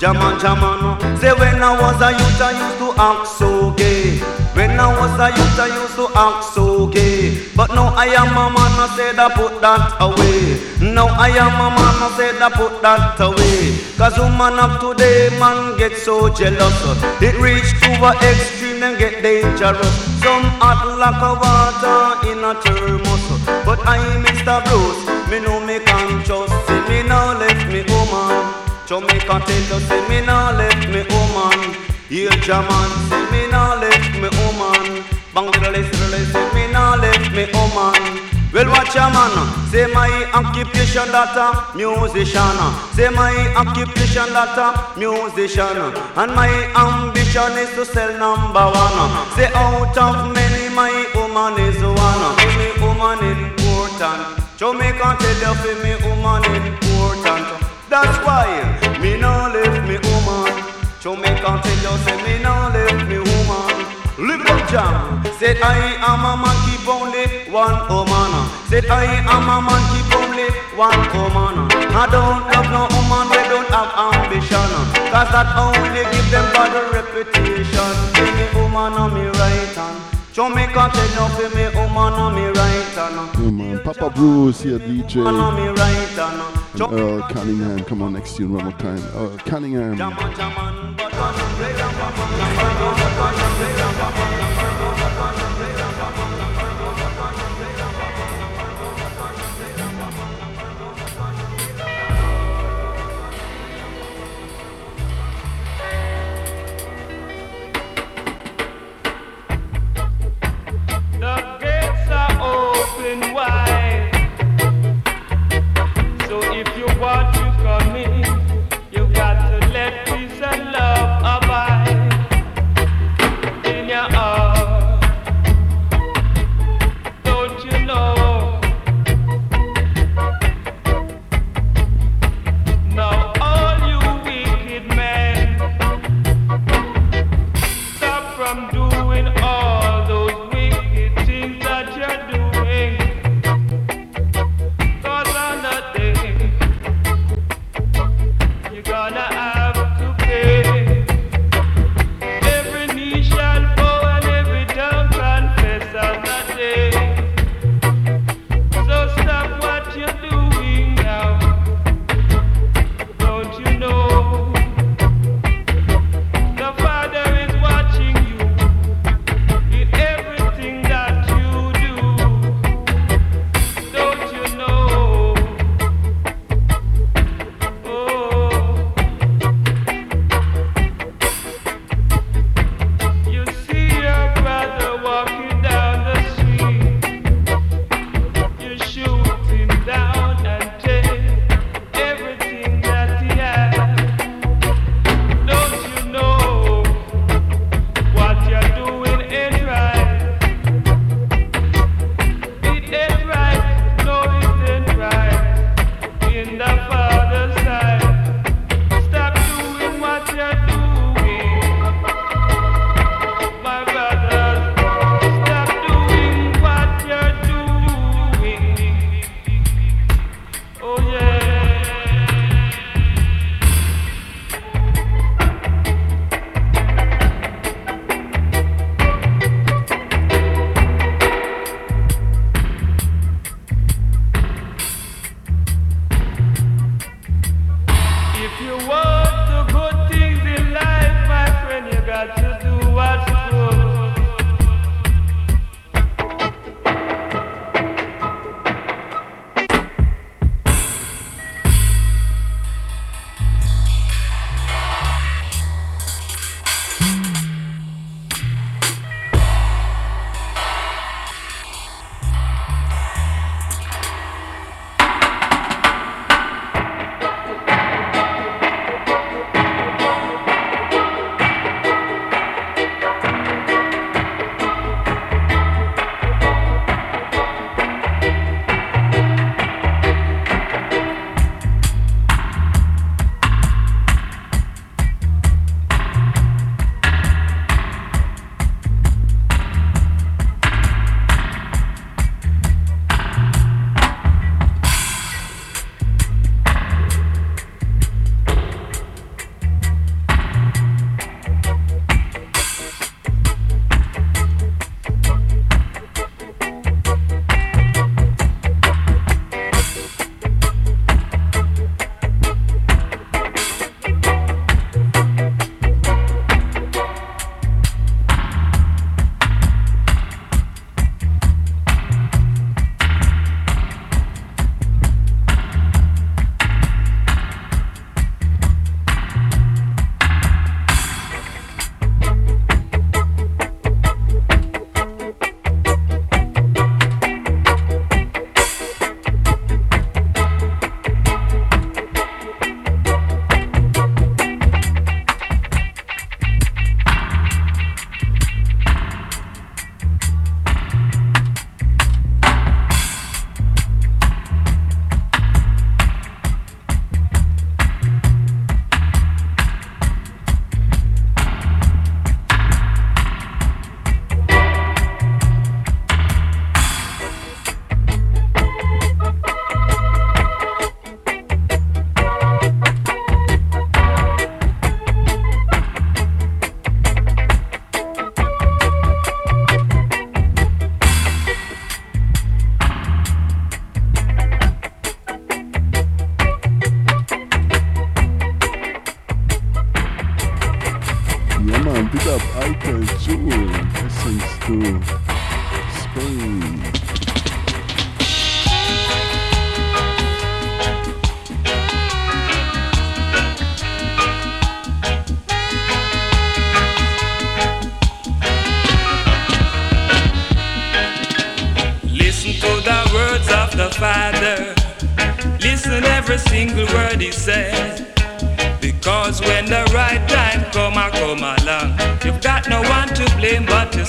Jaman, 0.00 0.40
Jaman. 0.40 0.98
Say 1.18 1.32
when 1.34 1.62
I 1.62 1.78
was 1.78 2.00
a 2.02 2.10
youth 2.10 2.40
I 2.40 2.50
used 2.58 2.78
to 2.78 2.88
act 3.00 3.28
so 3.28 3.70
gay. 3.72 4.41
When 4.54 4.78
I 4.78 4.88
was 4.92 5.16
a 5.16 5.32
youth 5.32 5.58
I 5.58 5.68
used 5.80 5.96
to 5.96 6.06
act 6.12 6.44
so 6.52 6.86
gay. 6.86 7.40
But 7.56 7.72
now 7.74 7.88
I 7.96 8.06
am 8.12 8.36
a 8.36 8.52
man 8.52 8.74
I 8.76 8.86
said 8.96 9.18
I 9.18 9.32
put 9.32 9.62
that 9.64 9.96
away. 9.96 10.60
Now 10.92 11.08
I 11.08 11.32
am 11.32 11.56
a 11.56 11.68
man 11.72 11.96
I 12.04 12.08
said 12.16 12.36
I 12.36 12.50
put 12.50 12.82
that 12.82 13.16
away. 13.16 13.80
Cause 13.96 14.18
woman 14.18 14.60
of 14.60 14.76
today 14.78 15.32
man 15.40 15.78
get 15.78 15.96
so 15.96 16.28
jealous. 16.28 16.76
It 17.24 17.32
reach 17.40 17.64
to 17.80 17.90
a 18.04 18.12
extreme 18.28 18.82
and 18.82 18.98
get 18.98 19.22
dangerous. 19.22 19.88
Some 20.20 20.44
hot 20.60 20.84
like 21.00 21.22
a 21.24 21.32
water 21.32 22.28
in 22.28 22.44
a 22.44 22.52
thermos. 22.60 23.24
But 23.64 23.80
I 23.88 23.96
Mr. 24.20 24.60
Bruce, 24.68 25.02
me 25.32 25.40
know 25.40 25.64
me 25.64 25.80
conscious. 25.80 26.52
Say 26.68 26.80
me 26.92 27.08
now 27.08 27.38
left 27.38 27.72
me 27.72 27.88
woman. 27.88 28.62
Jamaica 28.86 29.40
tell 29.48 29.64
you 29.72 29.80
say 29.88 30.08
me 30.08 30.20
nah 30.26 30.50
left 30.50 30.88
me 30.92 31.00
woman. 31.08 31.72
Heal 32.10 32.30
Jaman 32.44 32.90
say 33.08 33.24
me 33.32 33.48
nah 33.50 33.80
left 33.80 33.91
me 34.22 34.28
woman. 34.38 35.02
Bangladesh 35.34 35.90
say 36.32 36.46
me 36.54 36.72
nah 36.72 36.94
left 36.94 37.32
me 37.34 37.44
oh 37.54 37.66
woman. 37.74 38.32
Well, 38.52 38.68
watch 38.68 38.94
a 38.94 39.08
man. 39.10 39.34
Say 39.70 39.86
my 39.86 40.12
occupation 40.34 41.10
that 41.10 41.34
a 41.34 41.74
musician. 41.76 42.56
Say 42.94 43.08
my 43.08 43.34
occupation 43.56 44.28
that 44.36 44.54
a 44.60 44.98
musician. 44.98 45.76
And 46.20 46.30
my 46.36 46.52
ambition 46.76 47.52
is 47.58 47.70
to 47.74 47.84
sell 47.84 48.12
number 48.18 48.66
one. 48.70 49.10
Say 49.34 49.48
out 49.54 49.96
of 49.96 50.34
many, 50.34 50.68
my 50.74 50.92
woman 51.16 51.58
is 51.66 51.80
one. 51.82 52.22
Give 52.38 52.54
me 52.60 52.68
woman 52.84 53.18
important. 53.26 54.22
Jamaica 54.56 55.16
tell 55.18 55.42
you 55.42 55.54
for 55.58 55.74
me 55.82 55.92
woman 56.06 56.44
important. 56.62 57.48
That's 57.88 58.16
why 58.24 58.46
me 59.00 59.18
no 59.18 59.41
jam. 64.72 65.20
Said 65.36 65.60
I 65.60 66.00
am 66.00 66.24
a 66.24 66.32
man 66.40 66.56
keep 66.64 66.88
only 66.88 67.24
one 67.52 67.76
woman. 67.92 68.32
Said 68.72 68.88
I 68.88 69.20
am 69.20 69.44
a 69.44 69.56
man 69.60 69.82
keep 69.92 70.08
only 70.16 70.48
one 70.74 71.02
woman. 71.12 71.68
I 71.92 72.08
don't 72.08 72.40
love 72.48 72.68
no 72.72 72.88
woman 72.96 73.28
we 73.28 73.40
don't 73.52 73.68
have 73.68 73.92
ambition. 74.00 74.70
Cause 75.12 75.28
that 75.28 75.52
only 75.60 76.02
give 76.08 76.28
them 76.32 76.46
bad 76.56 76.72
reputation. 76.96 77.92
Give 78.16 78.32
me 78.32 78.44
woman 78.56 78.96
on 78.96 79.12
me 79.12 79.28
right 79.28 79.76
hand. 79.76 80.00
Jamaica 80.32 80.88
tell 80.94 81.10
you 81.12 81.26
for 81.36 81.48
me 81.54 81.64
woman 81.76 82.14
on 82.16 82.34
me 82.34 82.46
right 82.48 82.96
hand. 82.96 83.28
Yeah, 83.38 83.50
man. 83.50 83.78
Papa 83.84 84.08
Bruce 84.08 84.62
here, 84.62 84.78
DJ. 84.78 85.16
Woman 85.16 85.34
on 85.36 85.54
me 85.56 85.68
right 85.68 86.16
hand. 86.16 86.40
And 86.72 86.92
Earl 86.98 87.20
Cunningham. 87.28 87.84
Come 87.84 88.00
on, 88.00 88.14
next 88.14 88.36
tune 88.36 88.54
one 88.54 88.64
more 88.64 88.72
time. 88.72 89.02
Earl 89.14 89.36
Cunningham. 89.44 89.98
Open 113.12 113.34
wide. 113.34 114.10
So 116.28 116.40
if 116.54 116.68
you 116.78 116.86
want 117.00 117.41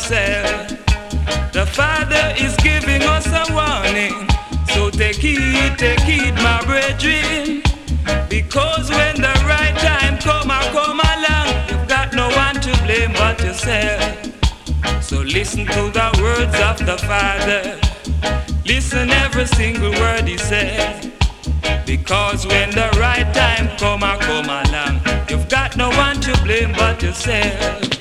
The 0.09 1.65
Father 1.71 2.33
is 2.37 2.57
giving 2.57 3.03
us 3.03 3.25
a 3.27 3.45
warning. 3.53 4.27
So 4.73 4.89
take 4.89 5.15
heed, 5.15 5.77
take 5.77 6.01
heed, 6.01 6.33
my 6.35 6.61
brethren. 6.65 7.63
Because 8.27 8.89
when 8.89 9.15
the 9.15 9.33
right 9.47 9.73
time 9.77 10.17
come, 10.17 10.51
I 10.51 10.61
come 10.73 10.99
along. 10.99 11.69
You've 11.69 11.87
got 11.87 12.13
no 12.13 12.27
one 12.35 12.55
to 12.55 12.83
blame 12.83 13.13
but 13.13 13.39
yourself. 13.41 14.25
So 15.01 15.21
listen 15.21 15.65
to 15.67 15.89
the 15.89 16.19
words 16.21 16.59
of 16.59 16.85
the 16.85 16.97
Father. 17.07 17.79
Listen 18.65 19.09
every 19.09 19.45
single 19.45 19.91
word 19.91 20.27
he 20.27 20.37
says. 20.37 21.11
Because 21.85 22.45
when 22.45 22.71
the 22.71 22.89
right 22.99 23.33
time 23.33 23.69
come, 23.77 24.03
I 24.03 24.17
come 24.17 24.49
along. 24.49 24.99
You've 25.29 25.47
got 25.47 25.77
no 25.77 25.89
one 25.91 26.19
to 26.21 26.37
blame 26.43 26.73
but 26.73 27.01
yourself. 27.01 27.92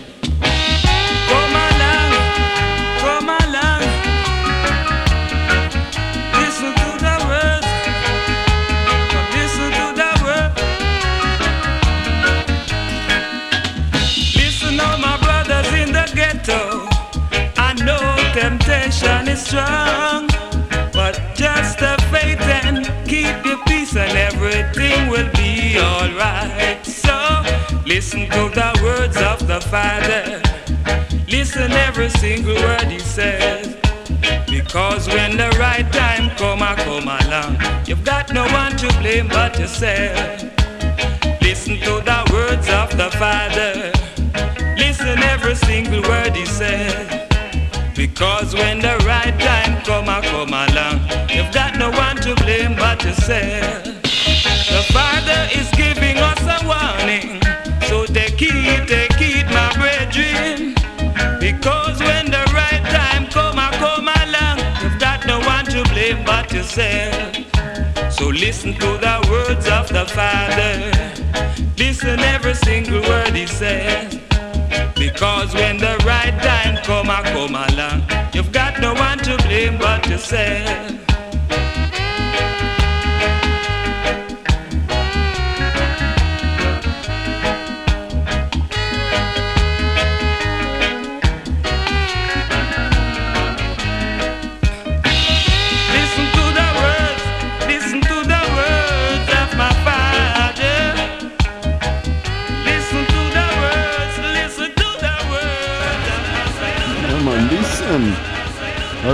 Listen 28.12 28.30
to 28.30 28.54
the 28.54 28.80
words 28.82 29.16
of 29.16 29.46
the 29.46 29.60
Father. 29.60 30.42
Listen 31.28 31.72
every 31.72 32.10
single 32.10 32.54
word 32.54 32.84
he 32.84 32.98
says. 32.98 33.74
Because 34.46 35.08
when 35.08 35.38
the 35.38 35.48
right 35.58 35.90
time 35.92 36.28
come, 36.36 36.62
I 36.62 36.74
come 36.76 37.08
along. 37.08 37.56
You've 37.86 38.04
got 38.04 38.32
no 38.32 38.44
one 38.52 38.76
to 38.76 38.88
blame 39.00 39.28
but 39.28 39.58
yourself. 39.58 40.42
Listen 41.40 41.78
to 41.78 42.02
the 42.04 42.30
words 42.32 42.68
of 42.68 42.90
the 42.98 43.10
Father. 43.16 43.92
Listen 44.76 45.18
every 45.22 45.54
single 45.54 46.02
word 46.02 46.36
he 46.36 46.44
says. 46.44 47.08
Because 47.96 48.54
when 48.54 48.80
the 48.80 48.96
right 49.06 49.38
time 49.40 49.82
come, 49.84 50.08
I 50.08 50.20
come 50.20 50.52
along. 50.52 51.00
You've 51.30 51.52
got 51.54 51.78
no 51.78 51.90
one 51.90 52.16
to 52.16 52.34
blame 52.44 52.76
but 52.76 53.02
yourself. 53.04 53.81
Yourself. 66.52 67.36
So 68.12 68.28
listen 68.28 68.74
to 68.74 68.98
the 68.98 69.26
words 69.30 69.66
of 69.68 69.88
the 69.88 70.04
Father. 70.06 70.74
Listen 71.78 72.20
every 72.20 72.54
single 72.54 73.00
word 73.02 73.34
he 73.34 73.46
says. 73.46 74.18
Because 74.94 75.54
when 75.54 75.78
the 75.78 75.96
right 76.04 76.36
time 76.42 76.76
come, 76.84 77.10
I 77.10 77.22
come 77.22 77.54
along. 77.54 78.02
You've 78.34 78.52
got 78.52 78.80
no 78.80 78.94
one 78.94 79.18
to 79.18 79.36
blame 79.46 79.78
but 79.78 80.08
yourself. 80.08 80.91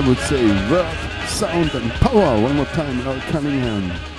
Would 0.09 0.17
say 0.21 0.43
word, 0.71 0.97
sound, 1.27 1.75
and 1.75 1.91
power. 2.01 2.41
One 2.41 2.57
more 2.57 2.65
time, 2.65 3.07
Earl 3.07 3.21
Cunningham. 3.29 4.18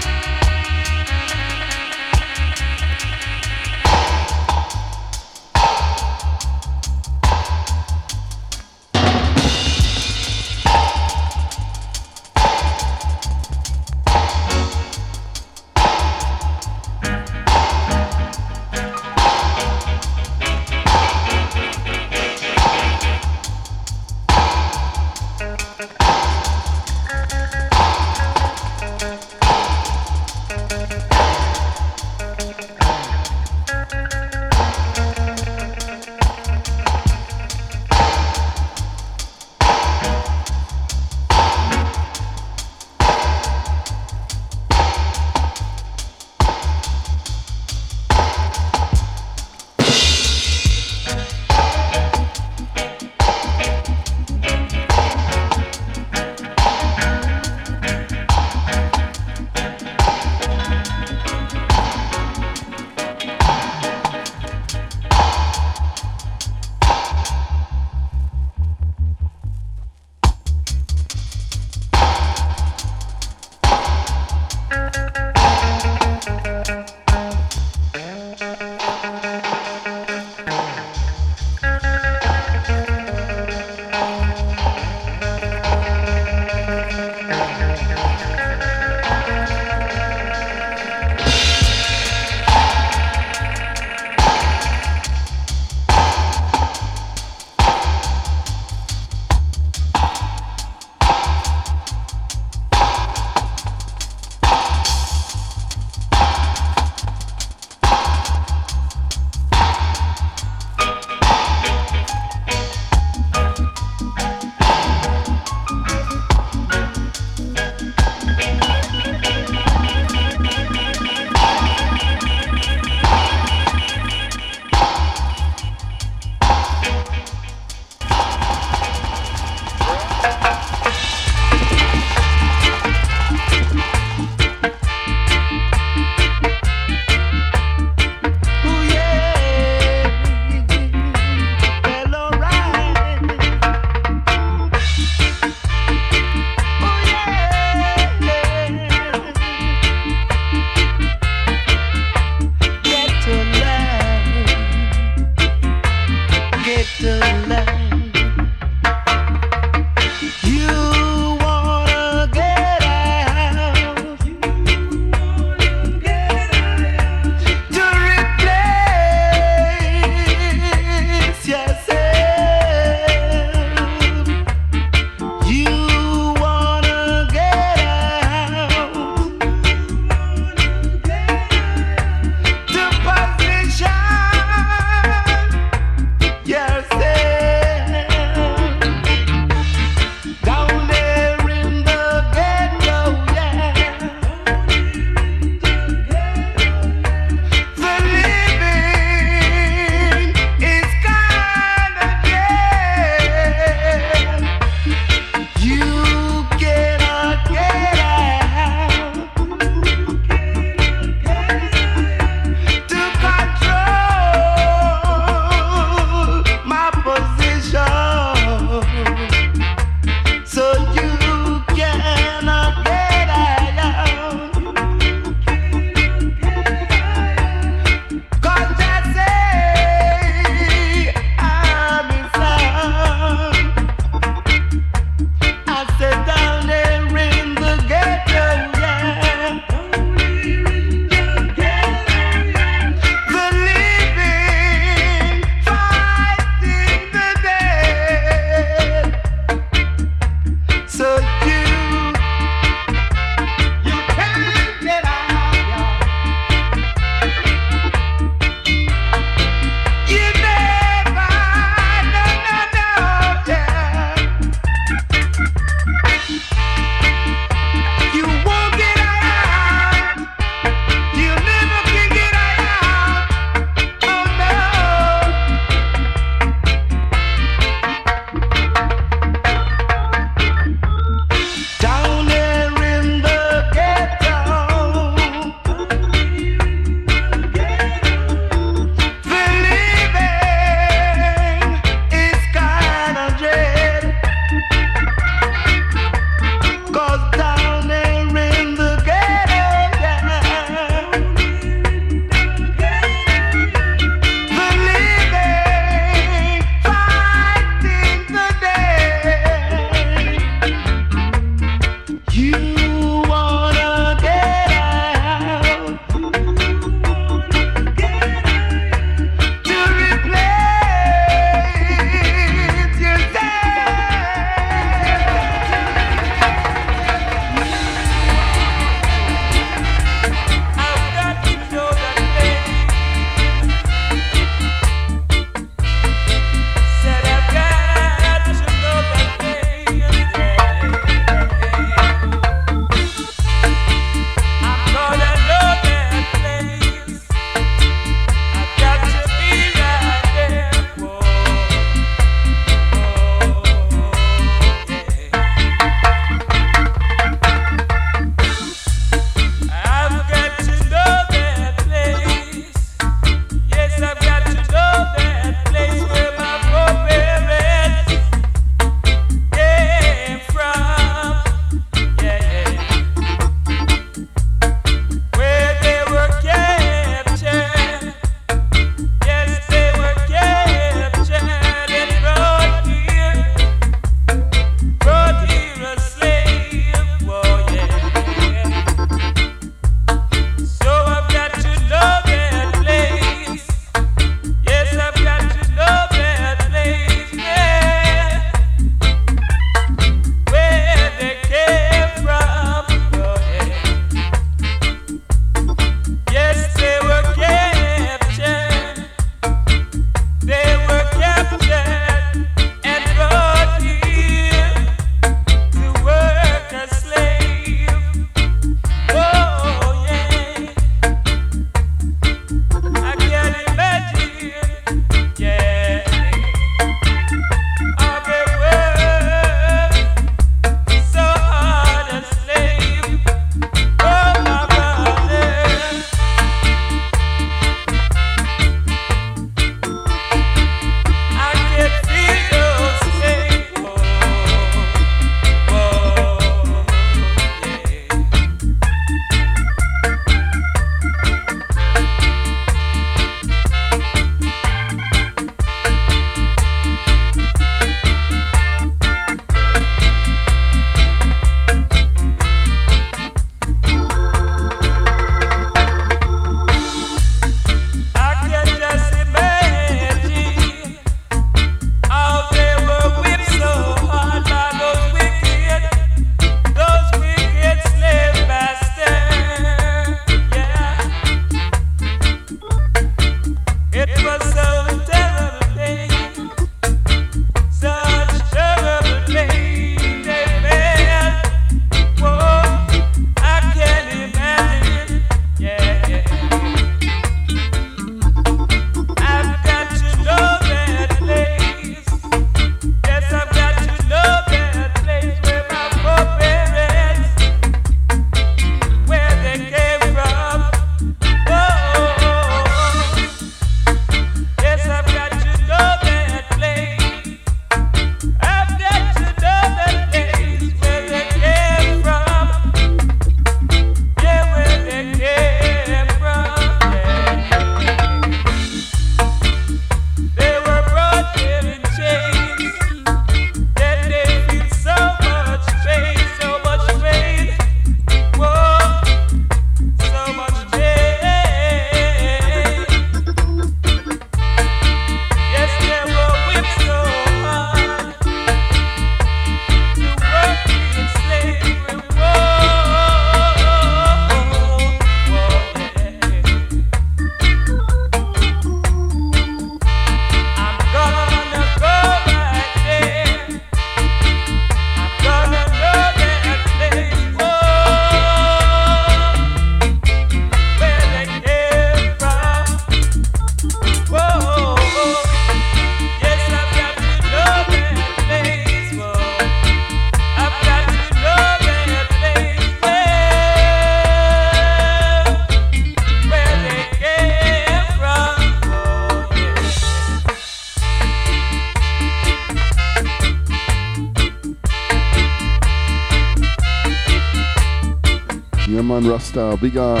Man, 599.34 599.56
big 599.58 599.76
up. 599.76 600.00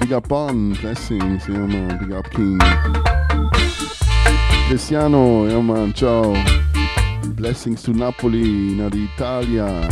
Big 0.00 0.12
up 0.12 0.28
Bon, 0.28 0.74
blessings, 0.74 1.48
yeah, 1.48 1.66
man, 1.66 1.98
big 1.98 2.12
up 2.12 2.30
King. 2.30 2.58
Cristiano, 4.68 5.46
yeah, 5.46 5.60
man, 5.60 5.92
ciao. 5.92 6.34
Blessings 7.36 7.82
to 7.84 7.92
Napoli, 7.92 8.74
na 8.74 8.88
di 8.88 9.08
Italia. 9.14 9.88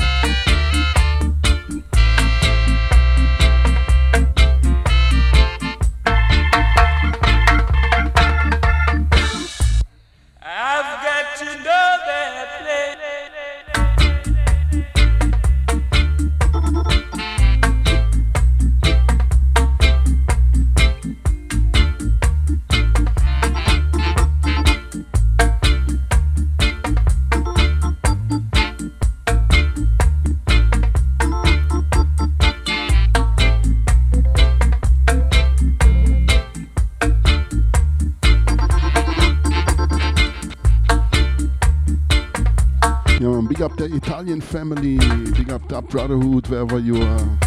Family, 44.55 44.97
big 45.33 45.51
up 45.51 45.67
that 45.69 45.89
brotherhood 45.89 46.47
wherever 46.47 46.79
you 46.79 47.03
are. 47.03 47.39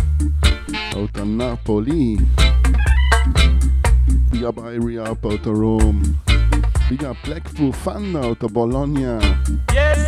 Out 0.93 1.17
of 1.17 1.25
Napoli. 1.25 2.17
Big 4.29 4.43
up 4.43 4.55
Irie 4.55 4.99
up 4.99 5.25
out 5.25 5.45
of 5.45 5.57
Rome. 5.57 6.19
Big 6.89 7.05
up 7.05 7.15
Blackpool 7.23 7.71
Fan 7.71 8.13
out 8.17 8.43
of 8.43 8.51
Bologna. 8.51 9.21
Yes, 9.71 10.06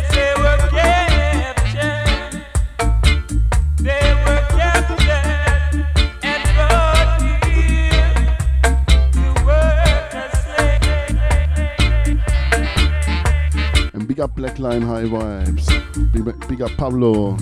Blackline 14.40 14.82
High 14.82 15.04
Vibes. 15.04 16.12
Big, 16.14 16.48
big 16.48 16.62
up 16.62 16.70
Pablo. 16.78 17.36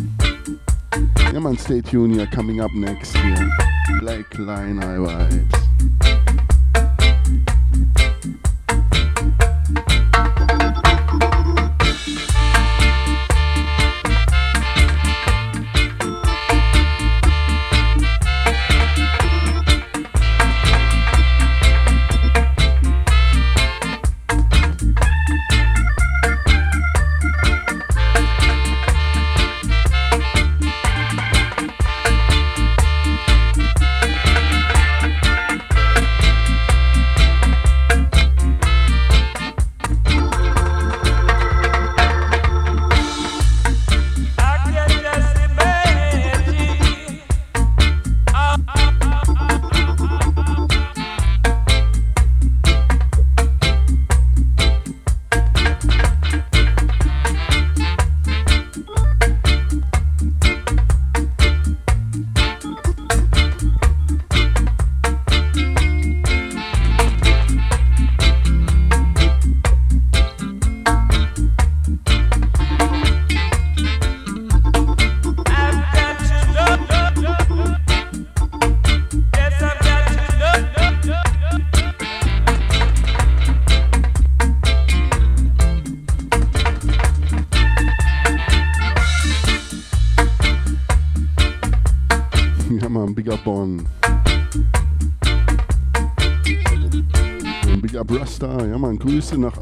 Yeah 1.33 1.39
man, 1.39 1.57
stay 1.57 1.81
tuned 1.81 2.17
here. 2.17 2.27
Coming 2.27 2.61
up 2.61 2.73
next 2.75 3.17
here. 3.17 3.49
Black 4.01 4.37
Line 4.37 4.79
High 4.79 4.97
Vibes. 4.97 5.68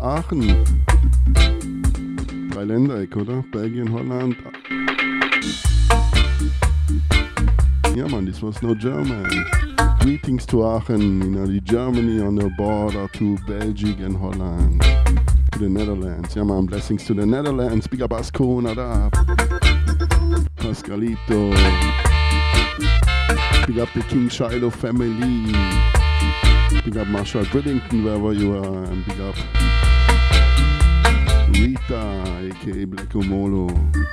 Aachen. 0.07 0.65
Dreiländereck, 2.51 3.17
oder? 3.17 3.43
Belgien, 3.51 3.91
Holland. 3.91 4.37
Yeah, 7.93 8.07
man, 8.09 8.25
this 8.25 8.41
was 8.41 8.63
no 8.63 8.77
German. 8.77 9.27
Greetings 9.99 10.47
to 10.47 10.63
Aachen, 10.63 11.23
you 11.23 11.31
know, 11.31 11.47
the 11.47 11.61
Germany 11.61 12.21
on 12.21 12.37
the 12.37 12.49
border 12.57 13.09
to 13.15 13.37
Belgium 13.49 14.05
and 14.05 14.17
Holland. 14.17 14.81
To 15.53 15.59
the 15.59 15.69
Netherlands. 15.69 16.37
Yeah, 16.37 16.45
man, 16.45 16.67
blessings 16.67 17.05
to 17.07 17.15
the 17.15 17.27
Netherlands. 17.27 17.89
Big 17.89 18.03
up 18.03 18.13
Ascona 18.13 18.77
da. 18.77 19.11
Pascalito. 20.57 21.51
Big 23.67 23.81
up 23.81 23.89
the 23.93 24.03
King 24.09 24.29
Shiloh 24.29 24.71
family. 24.71 25.53
Big 26.85 26.97
up 26.97 27.09
Marshall 27.09 27.45
Bridington, 27.47 28.05
wherever 28.05 28.33
you 28.33 28.55
are, 28.57 28.85
and 28.85 29.05
big 29.05 29.21
up 29.21 29.35
Rita, 31.89 32.01
aka 32.51 32.87
Black 32.87 33.15
Omolo. 33.15 34.06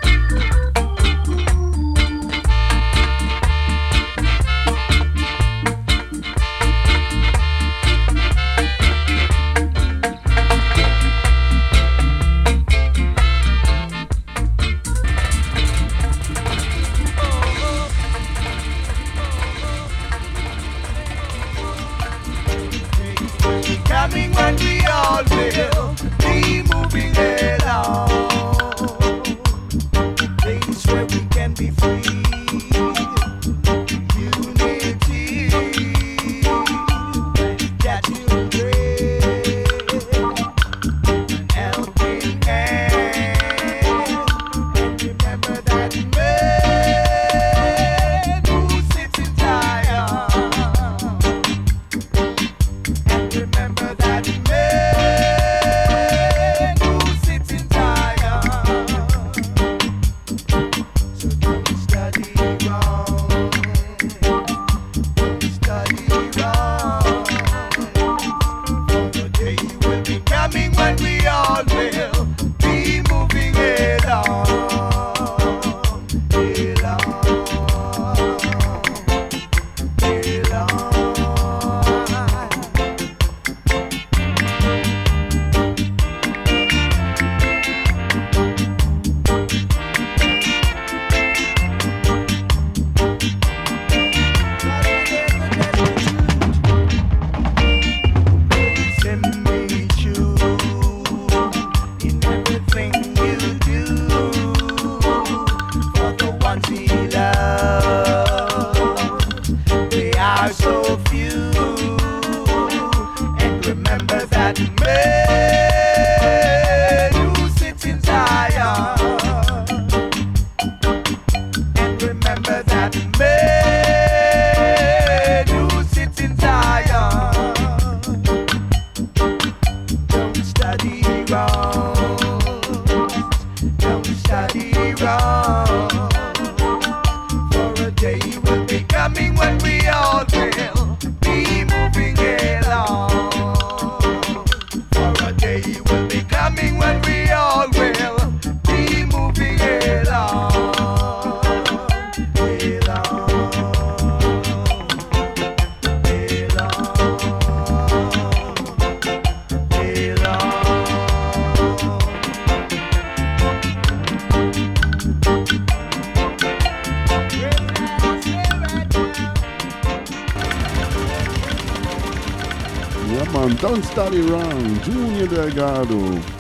Johnny 174.14 174.30
Ron, 174.30 174.80
Junior 174.84 175.27
Delgado, 175.27 176.32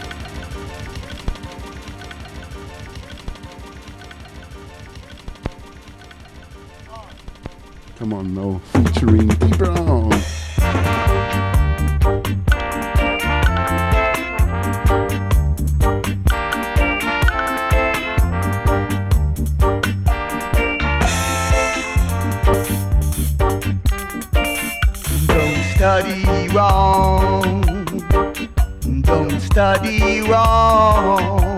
study 29.63 30.19
wrong. 30.23 31.55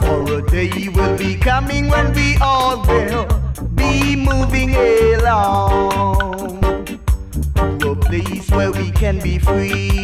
For 0.00 0.20
a 0.36 0.42
day 0.50 0.90
will 0.90 1.16
be 1.16 1.34
coming 1.34 1.88
when 1.88 2.12
we 2.12 2.36
all 2.42 2.76
will 2.86 3.24
be 3.74 4.14
moving 4.14 4.74
along 5.14 6.60
to 7.80 7.90
a 7.92 7.96
place 7.96 8.50
where 8.50 8.70
we 8.70 8.90
can 8.90 9.18
be 9.18 9.38
free. 9.38 10.03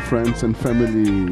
friends 0.00 0.42
and 0.42 0.56
family. 0.56 1.30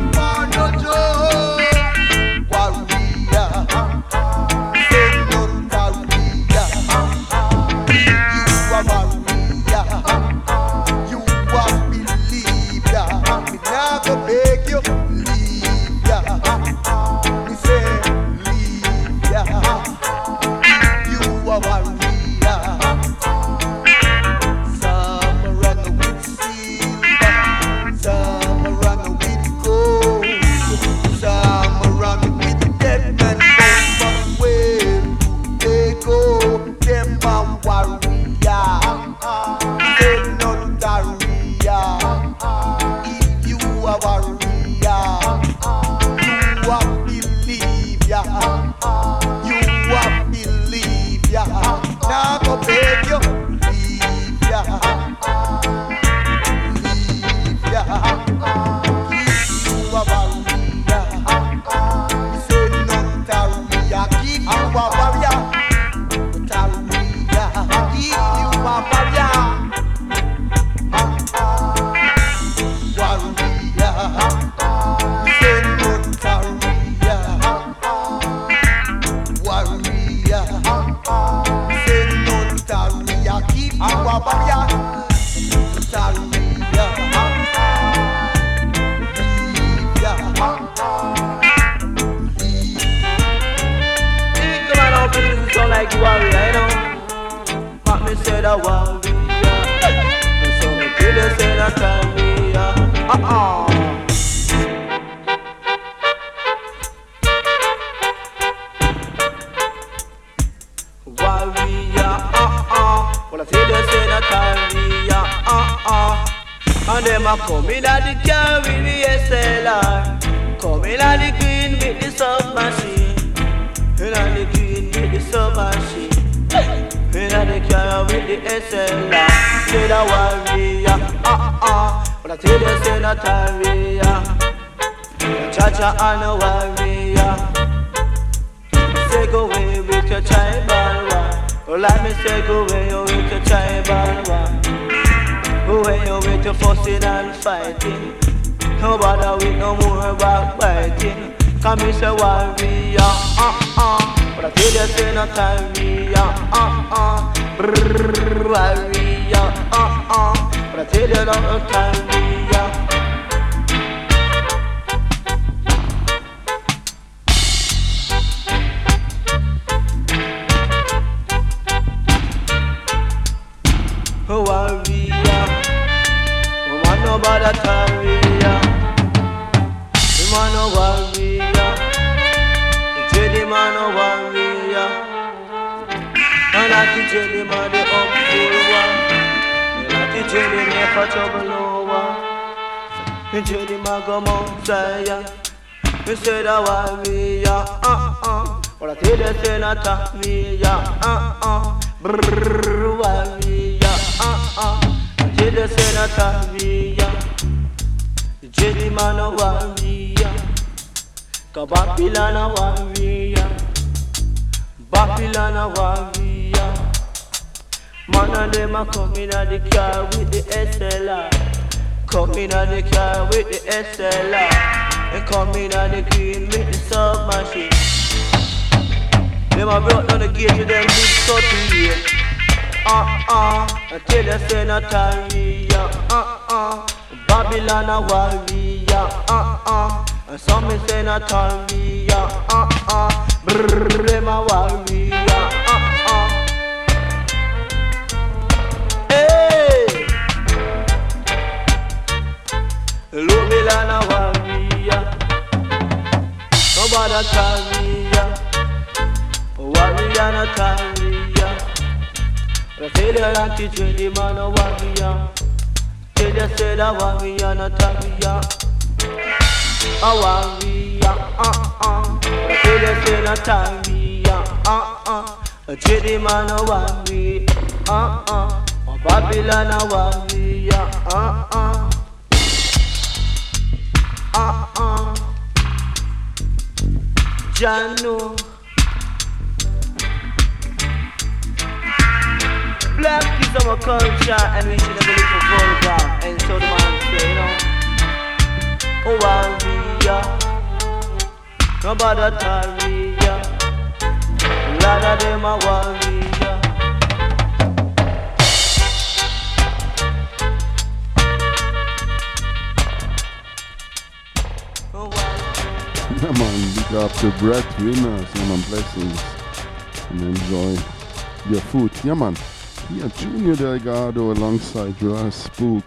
Junior 323.19 323.57
Delgado 323.57 324.33
alongside 324.33 325.03
Ras 325.03 325.35
Spook, 325.35 325.83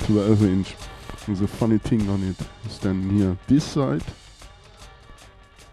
12 0.00 0.44
inch. 0.44 0.74
There's 1.26 1.40
a 1.40 1.46
funny 1.46 1.78
thing 1.78 2.08
on 2.10 2.22
it. 2.24 2.36
Standing 2.68 3.18
here, 3.18 3.36
this 3.46 3.62
side, 3.62 4.02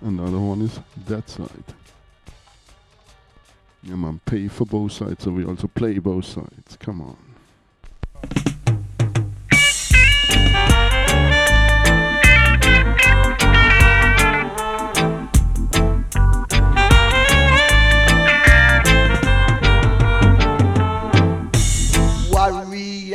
and 0.02 0.20
the 0.20 0.24
other 0.24 0.38
one 0.38 0.62
is 0.62 0.80
that 1.08 1.28
side. 1.28 1.64
Yeah, 3.82 3.96
man, 3.96 4.22
pay 4.24 4.48
for 4.50 4.66
both 4.66 4.92
sides, 4.92 5.24
so 5.24 5.32
we 5.32 5.46
also 5.46 5.68
play 5.68 5.98
both 5.98 6.26
sides. 6.26 6.78
Come 6.80 7.02
on. 7.02 7.18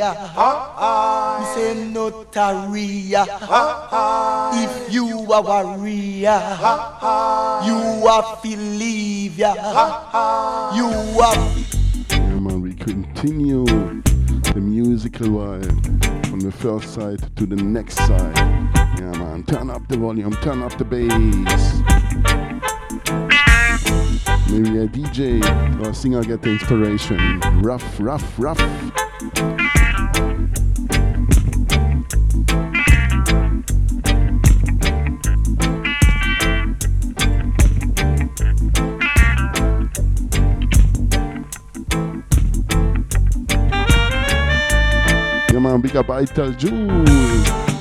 We 0.05 1.45
say 1.53 1.73
notaria. 1.93 3.25
If 4.53 4.93
you 4.93 5.31
are 5.31 5.41
warrior, 5.41 6.41
you 7.65 8.07
are 8.07 8.39
ya. 9.35 9.51
You 10.75 10.87
are 11.19 11.35
Yeah, 12.09 12.39
man, 12.39 12.61
we 12.61 12.73
continue 12.73 13.65
the 13.65 14.61
musical 14.61 15.27
vibe 15.27 16.25
from 16.27 16.39
the 16.39 16.51
first 16.51 16.93
side 16.93 17.19
to 17.37 17.45
the 17.47 17.55
next 17.55 17.97
side. 17.97 18.37
Yeah, 18.99 19.11
man, 19.17 19.43
turn 19.43 19.69
up 19.69 19.87
the 19.87 19.97
volume, 19.97 20.33
turn 20.43 20.61
up 20.61 20.77
the 20.77 20.85
bass. 20.85 21.81
Maybe 24.51 24.77
a 24.77 24.87
DJ 24.87 25.41
or 25.83 25.89
a 25.89 25.93
singer 25.93 26.23
get 26.23 26.41
the 26.41 26.51
inspiration. 26.51 27.39
Rough, 27.61 27.99
rough, 27.99 28.37
rough. 28.37 28.61
Yeah, 45.93 46.01
man, 46.07 46.25
big 46.25 47.74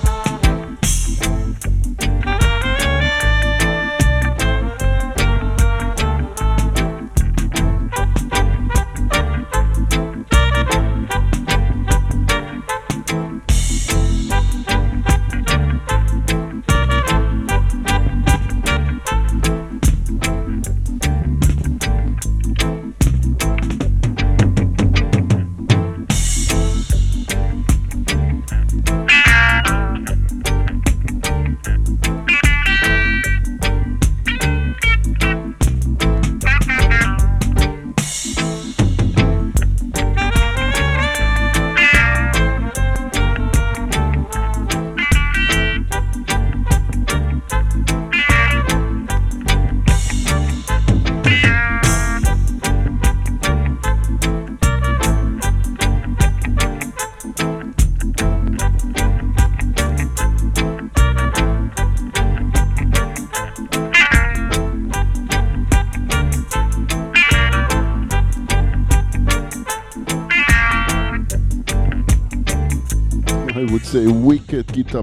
wicked 74.76 74.86
guitar 74.92 75.02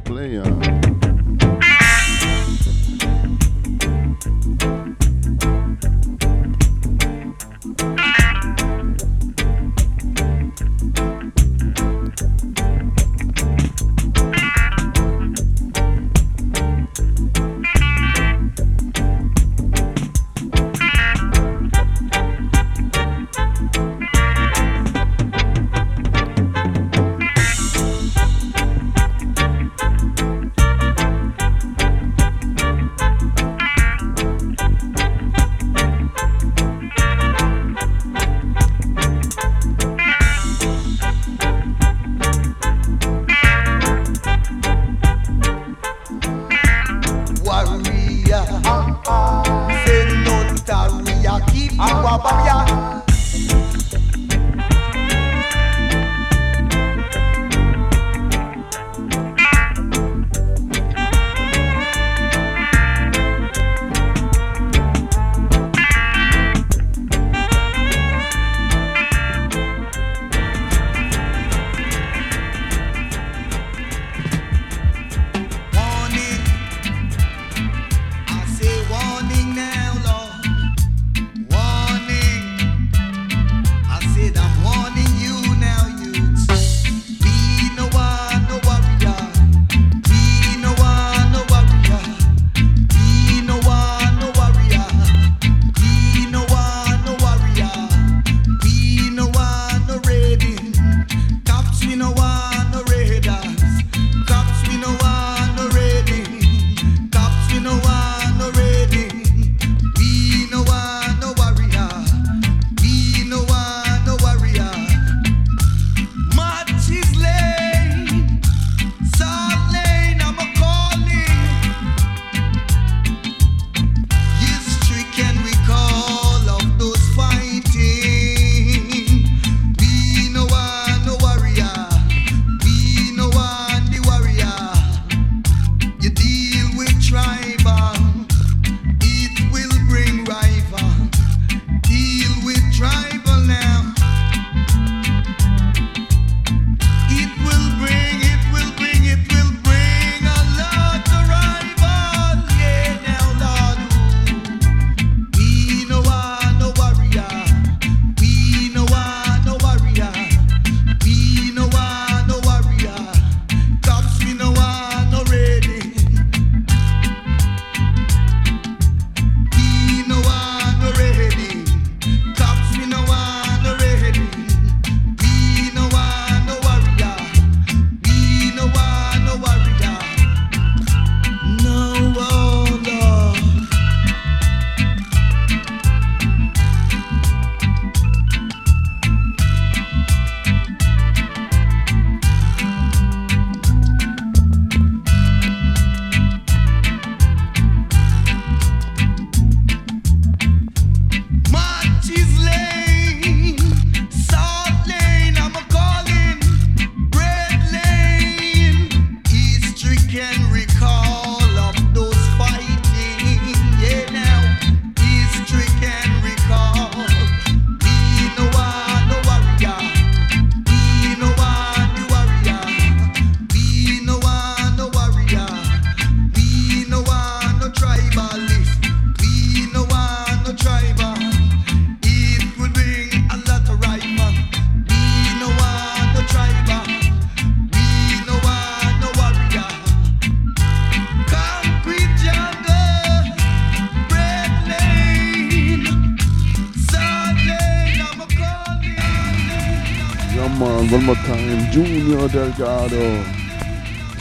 player. 250.32 250.44
on, 250.44 250.92
one 250.92 251.06
more 251.06 251.16
time. 251.16 251.72
Junior 251.72 252.28
Delgado. 252.28 253.24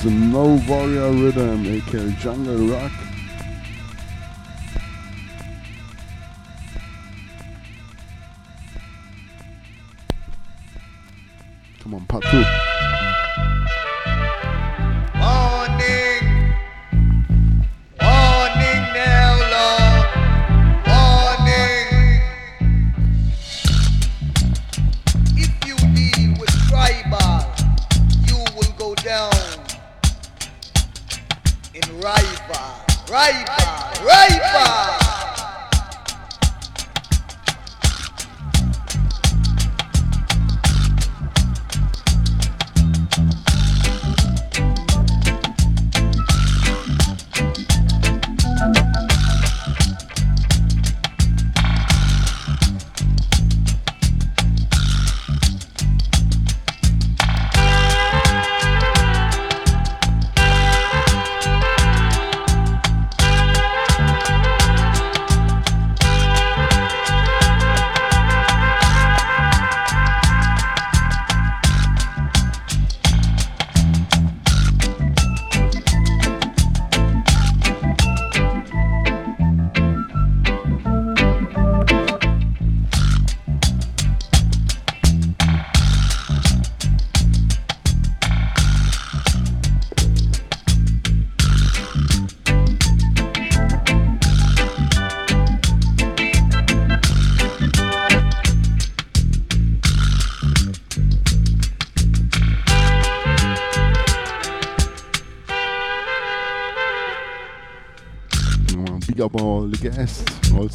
The 0.03 0.11
No 0.11 0.61
Warrior 0.66 1.12
Rhythm, 1.12 1.66
aka 1.66 2.11
Jungle 2.12 2.69
Rock. 2.69 2.93
Come 11.81 11.95
on, 11.95 12.07
part 12.07 12.24
two. 12.31 12.80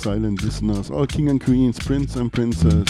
Silent 0.06 0.44
listeners, 0.44 0.92
all 0.92 1.08
king 1.08 1.30
and 1.30 1.44
queens, 1.44 1.80
prince 1.80 2.16
and 2.16 2.32
princess. 2.32 2.86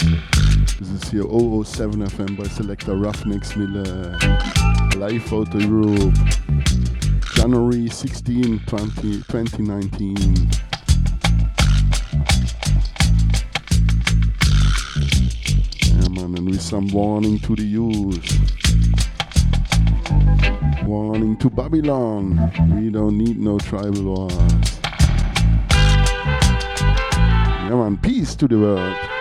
This 0.78 0.90
is 0.90 1.08
here 1.08 1.22
007 1.22 2.02
FM 2.02 2.36
by 2.36 2.44
selector 2.44 2.92
Ruffneck 2.92 3.42
Smille, 3.42 4.18
live 5.00 5.32
out 5.32 5.54
of 5.54 5.62
Europe, 5.62 6.14
January 7.36 7.88
16, 7.88 8.60
20, 8.66 9.22
2019. 9.22 10.14
Yeah, 15.86 16.08
man, 16.10 16.36
and 16.36 16.50
with 16.50 16.60
some 16.60 16.88
warning 16.88 17.38
to 17.38 17.56
the 17.56 17.64
youth. 17.64 18.30
Warning 20.84 21.38
to 21.38 21.48
Babylon, 21.48 22.52
we 22.76 22.90
don't 22.90 23.16
need 23.16 23.38
no 23.38 23.58
tribal 23.58 24.02
wars. 24.02 24.75
Man. 27.86 27.98
Peace 27.98 28.34
to 28.34 28.48
the 28.48 28.58
world. 28.58 29.15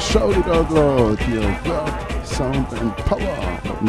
Shout 0.00 0.34
it 0.36 0.46
out 0.46 0.70
loud. 0.70 1.20
Your 1.28 1.42
work, 1.42 2.24
sound 2.24 2.72
and 2.72 2.96
power. 3.04 3.60
But 3.62 3.82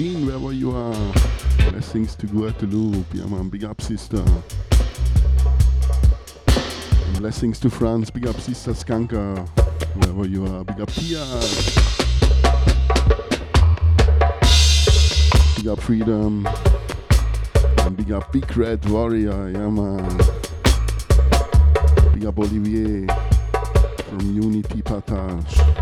Jean, 0.00 0.24
wherever 0.24 0.50
you 0.50 0.74
are. 0.74 1.12
Blessings 1.70 2.14
to 2.16 2.26
Guadeloupe. 2.26 3.04
Yeah, 3.12 3.26
man. 3.26 3.50
Big 3.50 3.64
up, 3.64 3.82
sister. 3.82 4.24
Blessings 7.18 7.60
to 7.60 7.68
France. 7.68 8.08
Big 8.08 8.26
up, 8.26 8.40
sister 8.40 8.70
Skanka. 8.70 9.46
Wherever 9.96 10.26
you 10.26 10.46
are. 10.46 10.64
Big 10.64 10.80
up, 10.80 10.88
Pia. 10.88 11.22
Big 15.56 15.68
up, 15.68 15.80
Freedom. 15.82 16.48
And 17.80 17.94
big 17.94 18.10
up, 18.10 18.32
Big 18.32 18.56
Red 18.56 18.82
Warrior. 18.88 19.50
Yeah, 19.50 19.68
man. 19.68 20.16
Big 22.14 22.24
up, 22.24 22.38
Olivier 22.38 23.06
from 24.08 24.34
Unity 24.34 24.80
Partage. 24.80 25.79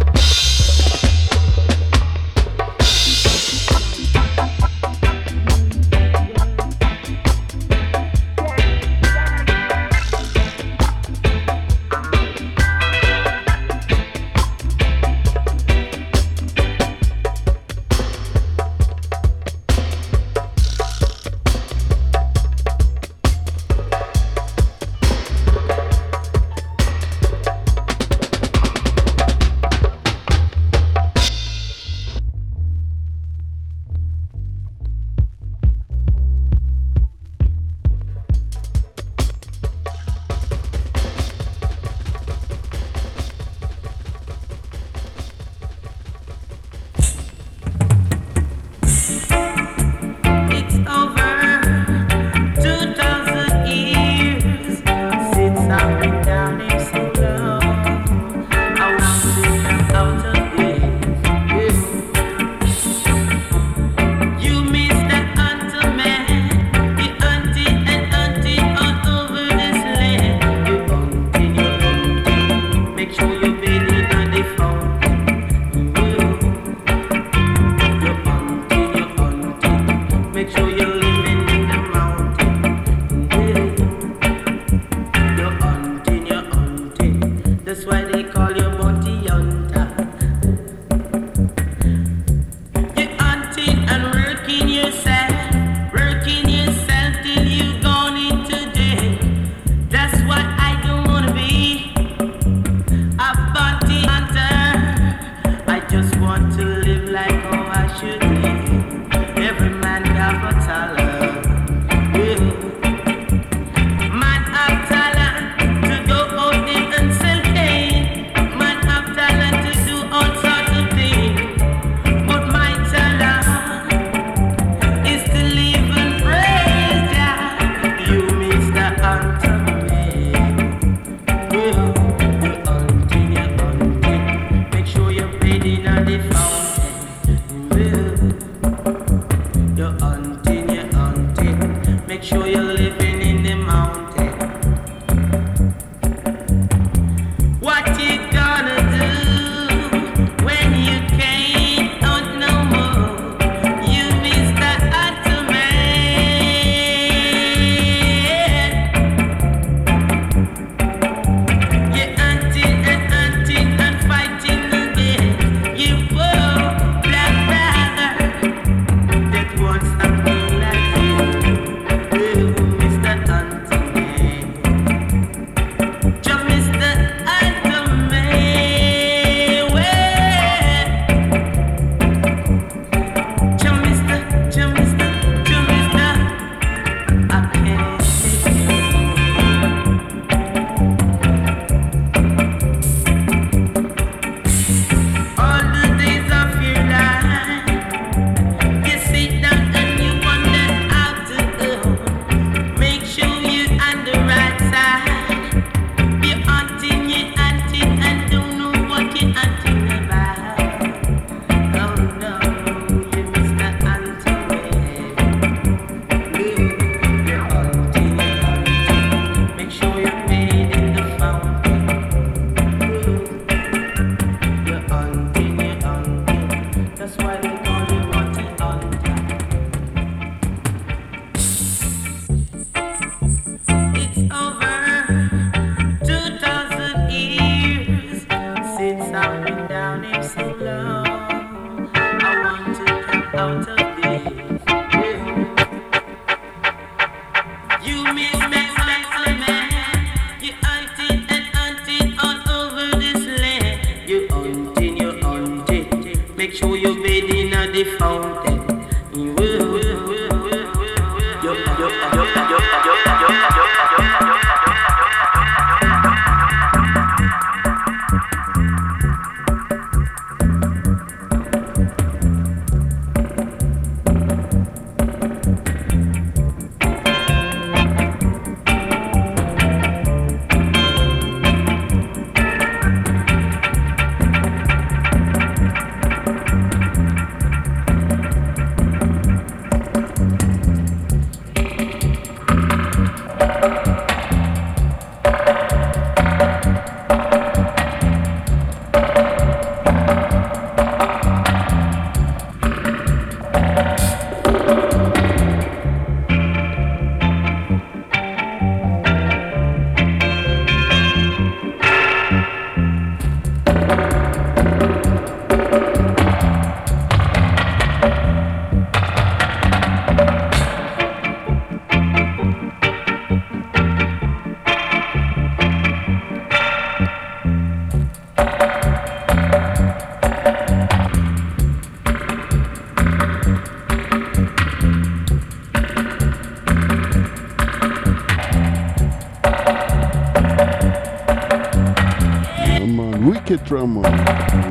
Trauma 343.69 344.01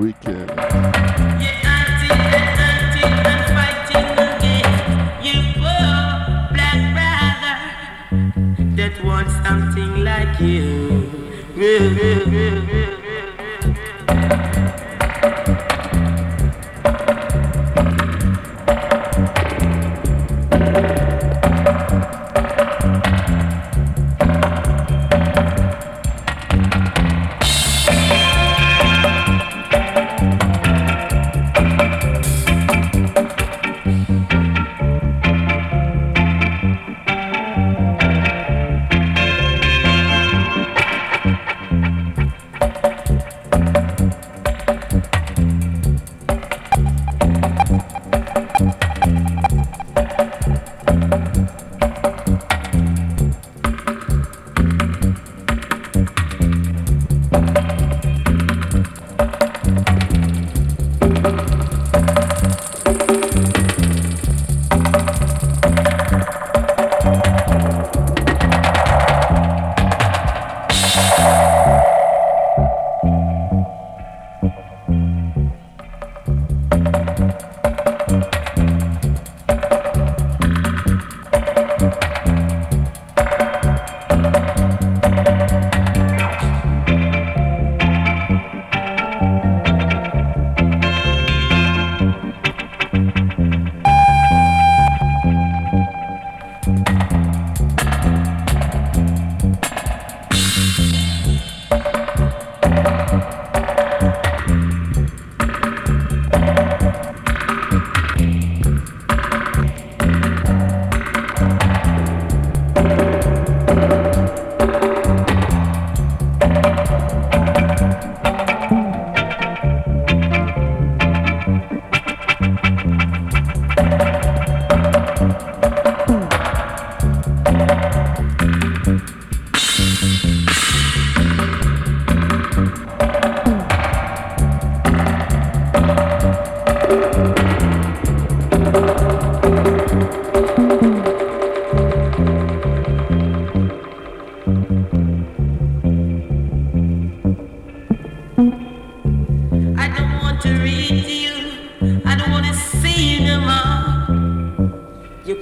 Recap. 0.01 0.46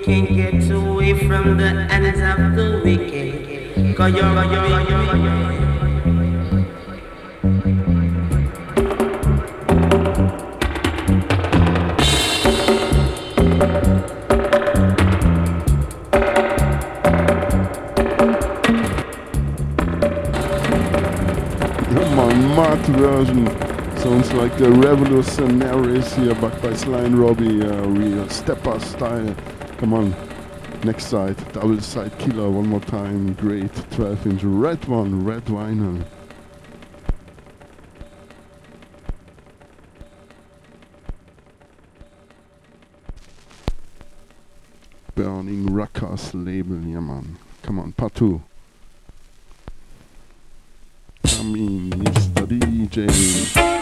can't 0.05 0.29
get 0.29 0.69
away 0.69 1.17
from 1.27 1.57
the 1.57 1.65
ends 1.65 2.19
of 2.19 2.55
the 2.55 2.79
wicked. 2.83 3.97
Cause 3.97 4.13
you're, 4.13 4.43
you're, 4.45 4.67
you're, 4.69 5.19
you're 5.19 5.35
version. 22.87 23.47
Sounds 23.97 24.31
like 24.33 24.55
the 24.57 24.69
revolutionaries 24.69 26.13
here, 26.13 26.35
backed 26.35 26.61
by 26.61 26.75
Sly 26.75 27.01
and 27.01 27.17
Robbie, 27.17 27.63
uh, 27.63 27.87
real 27.87 28.29
stepper 28.29 28.79
style. 28.79 29.35
Come 29.77 29.93
on. 29.93 30.15
Next 30.83 31.07
side, 31.07 31.35
double 31.51 31.81
side 31.81 32.17
killer, 32.19 32.49
one 32.49 32.67
more 32.67 32.79
time. 32.79 33.33
Great. 33.33 33.73
12 33.91 34.27
inch 34.27 34.43
red 34.43 34.85
one, 34.85 35.25
red 35.25 35.43
vinyl. 35.45 36.05
Burning 45.15 45.65
Ruckus 45.73 46.33
Label, 46.33 46.81
yeah 46.81 46.99
man. 46.99 47.37
Come 47.61 47.79
on, 47.79 47.91
part 47.93 48.15
two. 48.15 48.41
Come 51.23 51.55
in, 51.55 51.89
Mr. 51.89 52.45
DJ. 52.47 53.74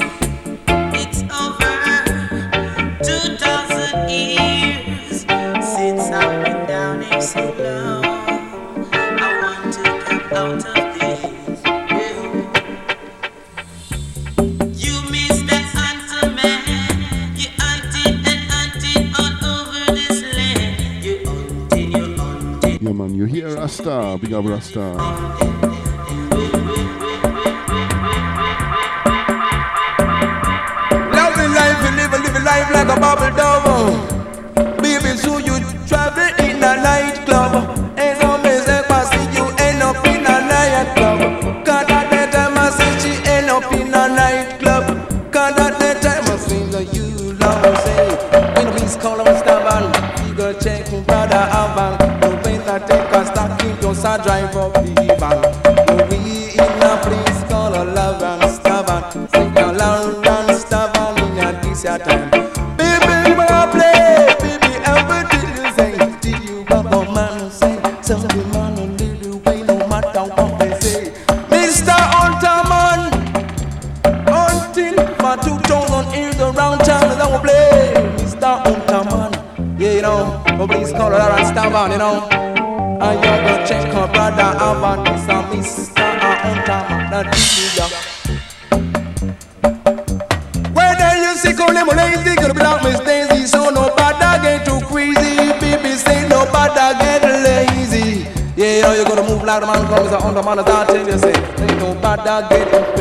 Rasta. 23.74 24.20
Big 24.22 24.34
up 24.34 24.46
Rasta. 24.46 24.82
life 32.44 32.70
like 32.72 32.90
a 32.90 33.00
bubble 33.00 33.36
dove. 33.36 34.78
Baby, 34.82 35.18
so 35.18 35.38
you 35.38 35.60
travel 35.88 36.46
in 36.46 36.58
a 36.58 36.76
nightclub. 36.84 37.83
drive 54.24 54.56
up 54.56 54.74
the 54.74 55.16
bank. 55.20 55.53
all 100.54 100.64
the 100.64 100.72
time 100.72 100.86
till 100.86 101.08
you 101.08 101.18
say, 101.18 101.34
ain't 101.34 101.80
no 101.80 101.96
bad 101.96 102.20
again. 102.46 102.93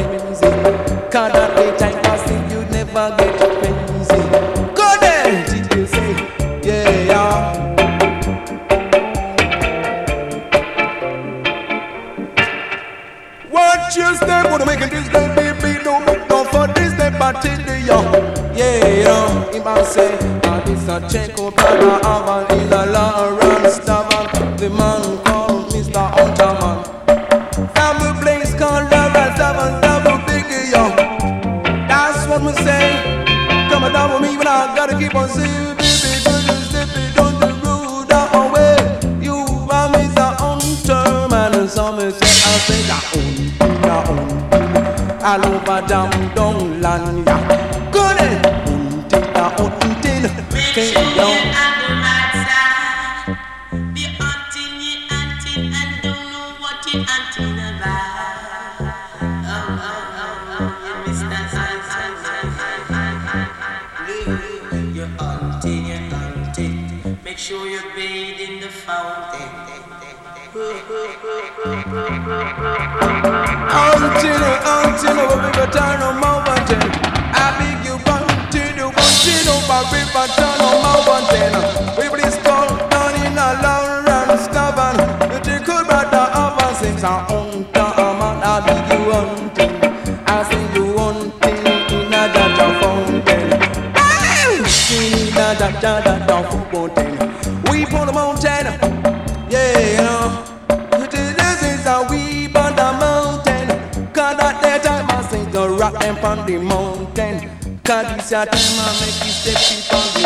time 108.46 108.78
I 108.80 108.90
make 109.00 109.18
you 109.24 109.30
step 109.30 109.54
on 109.92 110.06
the 110.14 110.22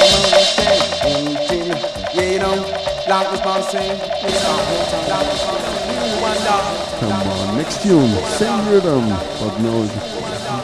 yeah, 2.14 2.32
you 2.32 2.38
know, 2.38 2.54
it's 2.54 3.06
Come 6.98 7.12
on, 7.12 7.56
next 7.56 7.82
tune, 7.82 8.10
same 8.38 8.68
rhythm, 8.68 9.08
but 9.08 9.58
no, 9.60 9.80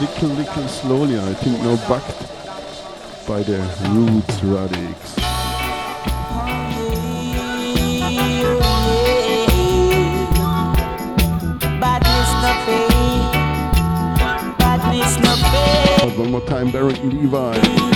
little, 0.01 0.29
little 0.29 0.67
slowly, 0.67 1.19
I 1.19 1.33
think 1.35 1.61
now 1.61 1.75
backed 1.87 3.27
by 3.27 3.43
the 3.43 3.59
Roots 3.91 4.39
Radics. 4.41 5.12
I'm 16.63 16.71
Derek 16.71 17.03
Levi. 17.03 17.92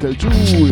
Rasta, 0.00 0.10
big 0.10 0.67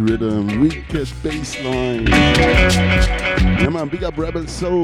rhythm, 0.00 0.60
weakest 0.60 1.14
bass 1.22 1.60
line. 1.62 2.06
Yeah 2.06 3.68
man, 3.68 3.88
big 3.88 4.04
up 4.04 4.16
Rebel 4.16 4.46
Soul. 4.46 4.79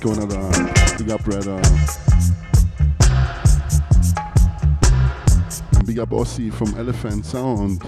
Big 0.00 0.08
up 0.08 0.18
Asconada. 0.18 0.98
Big 0.98 1.10
up 1.10 1.24
brother. 1.24 1.60
Big 5.84 5.98
up 5.98 6.10
Ossie 6.10 6.52
from 6.52 6.74
Elephant 6.78 7.24
Sound. 7.24 7.82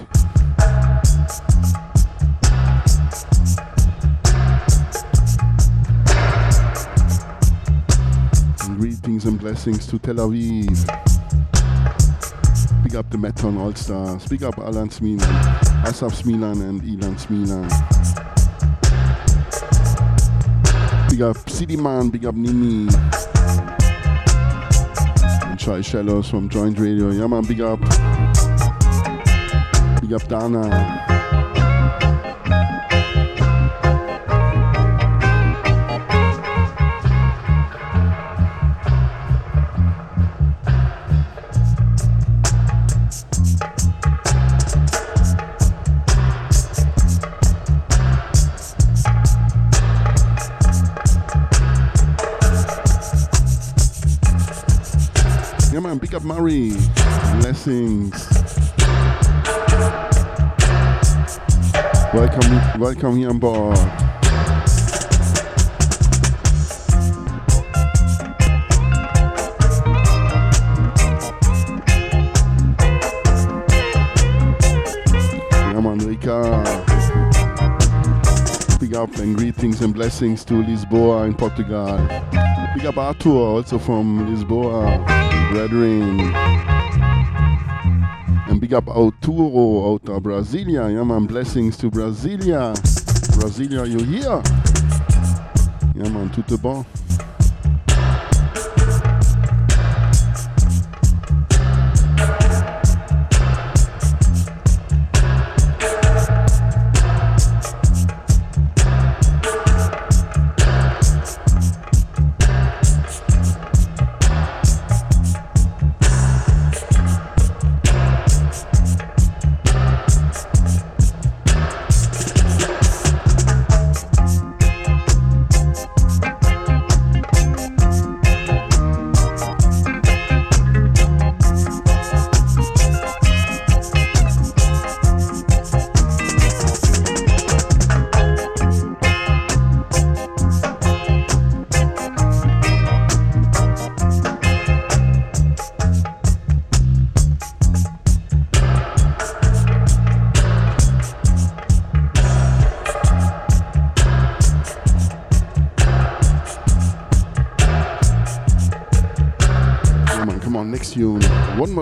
And 8.63 8.79
greetings 8.79 9.25
and 9.25 9.39
blessings 9.39 9.85
to 9.87 9.99
Tel 9.99 10.15
Aviv. 10.15 10.85
Big 12.83 12.95
up 12.95 13.09
the 13.09 13.17
Meton 13.17 13.57
All 13.57 13.75
Stars. 13.75 14.27
Big 14.27 14.43
up 14.43 14.57
Alan 14.57 14.89
Smilan, 14.89 15.21
Asaf 15.85 16.13
Smilan, 16.13 16.61
and 16.67 16.81
Ilan 16.81 17.15
Smilan. 17.19 18.18
Big 21.19 21.27
up 21.27 21.49
City 21.49 21.75
Man, 21.75 22.07
big 22.07 22.25
up 22.25 22.33
Nimi. 22.33 22.87
And 25.49 25.59
Chai 25.59 25.81
Shallows 25.81 26.29
from 26.29 26.47
Joint 26.47 26.79
Radio. 26.79 27.09
Yeah, 27.09 27.27
man, 27.27 27.43
big 27.43 27.59
up. 27.59 27.81
Big 29.99 30.13
up 30.13 30.25
Dana. 30.29 31.08
Welcome, 62.11 62.79
welcome 62.79 63.17
here 63.17 63.29
on 63.29 63.37
board. 63.37 63.77
Big 78.79 78.95
up 78.95 79.15
and 79.17 79.37
greetings 79.37 79.81
and 79.81 79.93
blessings 79.93 80.43
to 80.45 80.55
Lisboa 80.55 81.27
in 81.27 81.35
Portugal. 81.35 81.97
Big 82.75 82.87
up 82.87 82.97
Arthur, 82.97 83.29
also 83.29 83.77
from 83.77 84.35
Lisboa, 84.35 85.05
brethren. 85.51 86.78
Big 88.69 88.75
up 88.75 88.87
Arturo 88.87 89.93
out 89.93 90.07
of 90.09 90.21
Brasilia. 90.21 90.93
Yeah, 90.93 91.03
man, 91.03 91.25
blessings 91.25 91.75
to 91.77 91.89
Brasilia. 91.89 92.75
Brasilia, 93.33 93.89
you 93.89 94.03
here? 94.03 94.43
Yeah, 95.95 96.11
man, 96.11 96.29
tout 96.29 96.61
bon. 96.61 96.85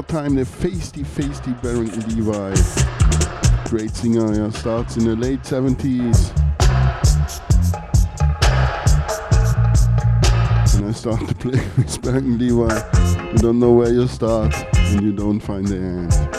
Time, 0.07 0.35
the 0.35 0.43
Feisty 0.43 1.05
Feisty 1.05 1.61
Barrington 1.61 2.01
Levy. 2.07 3.69
Great 3.69 3.93
singer, 3.93 4.33
yeah, 4.33 4.49
starts 4.51 4.95
in 4.95 5.03
the 5.03 5.15
late 5.17 5.41
70s. 5.41 6.31
And 10.75 10.87
I 10.87 10.91
start 10.93 11.27
to 11.27 11.35
play 11.35 11.51
with 11.77 12.01
Barrington 12.01 12.37
Levy. 12.37 13.31
You 13.31 13.37
don't 13.39 13.59
know 13.59 13.73
where 13.73 13.91
you 13.91 14.07
start, 14.07 14.55
and 14.77 15.01
you 15.01 15.11
don't 15.11 15.41
find 15.41 15.67
the 15.67 15.75
end. 15.75 16.36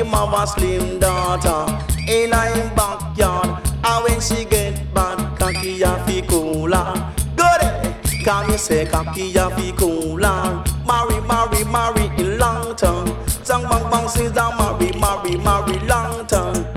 Him 0.00 0.08
have 0.08 0.32
a 0.32 0.46
slim 0.46 0.98
daughter 0.98 1.66
in 2.08 2.32
him 2.32 2.74
backyard. 2.74 3.66
And 3.84 4.04
when 4.04 4.20
she 4.20 4.44
get 4.44 4.92
bad, 4.94 5.38
cocky 5.38 5.82
a 5.82 5.92
fi 6.06 6.22
cooler. 6.22 7.12
Go 7.36 7.48
there, 7.60 7.96
come 8.24 8.50
me 8.50 8.56
say 8.56 8.86
cocky 8.86 9.34
a 9.36 9.50
fi 9.50 9.72
cooler. 9.72 10.64
Marry, 10.86 11.20
marry, 11.26 11.64
marry 11.64 12.06
in 12.18 12.38
long 12.38 12.74
term. 12.76 13.06
Sang 13.44 13.62
bang 13.62 13.90
bang 13.90 14.08
since 14.08 14.36
I 14.36 14.48
marry, 14.58 14.92
marry, 14.98 15.36
marry 15.36 15.78
long 15.86 16.26
term. 16.26 16.69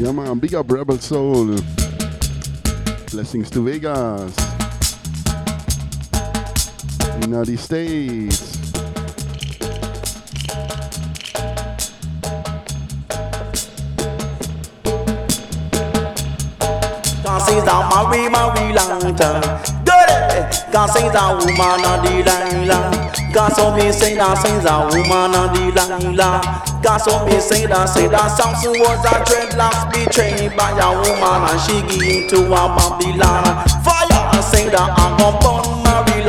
Yeah, 0.00 0.12
man, 0.12 0.38
big 0.38 0.54
up 0.54 0.72
Rebel 0.72 0.96
Soul. 0.96 1.58
Blessings 3.10 3.50
to 3.50 3.62
Vegas. 3.62 4.34
United 7.20 7.58
States. 7.58 8.56
Cause 17.22 17.44
she's 17.44 17.62
a 17.62 17.76
marry, 17.92 18.30
marry 18.30 18.72
long 18.72 19.14
term. 19.14 19.42
Good 19.84 20.72
Cause 20.72 20.96
she's 20.96 21.12
a 21.12 21.36
woman 21.36 21.84
of 21.84 22.00
the 22.00 22.22
Delilah. 22.24 23.12
Cause 23.34 23.54
so 23.54 23.76
me 23.76 23.92
say 23.92 24.14
that 24.14 24.38
she's 24.40 24.64
a 24.64 24.80
woman 24.96 25.34
of 25.34 25.52
the 25.52 26.00
Delilah. 26.08 26.69
Cause 26.82 27.04
so 27.04 27.26
me 27.26 27.38
say 27.40 27.66
that 27.66 27.84
say 27.86 28.08
that 28.08 28.28
Samson 28.28 28.72
was 28.80 29.04
a 29.04 29.20
dreadlocks 29.28 29.92
betrayed 29.92 30.56
by 30.56 30.70
a 30.72 30.88
woman 30.96 31.44
and 31.52 31.60
she 31.60 31.76
him 31.92 32.28
to 32.28 32.38
a 32.48 32.62
Babylon. 32.72 33.44
Fire 33.84 34.42
say 34.42 34.68
that 34.70 34.88
I'm 34.96 35.12
gon' 35.20 35.36
burn 35.44 35.82
Mary. 35.84 36.24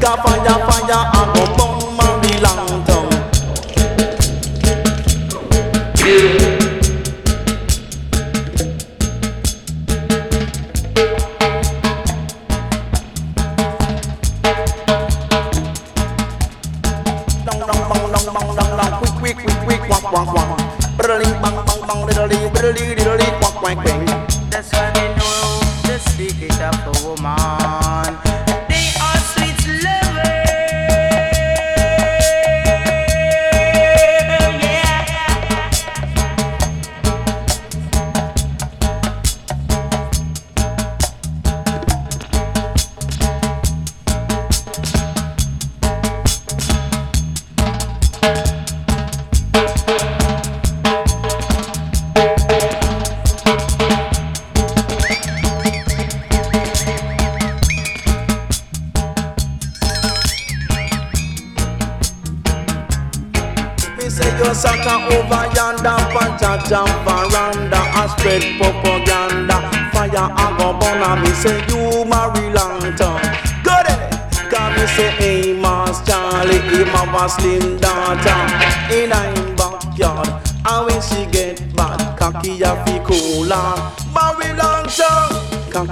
Cause 0.00 0.20
fire, 0.20 0.58
fire, 0.68 1.00
I'm 1.16 1.28
gon' 1.32 1.52
burn 1.56 1.80
Mary 1.96 2.34
long 2.44 2.84
term. 2.84 3.08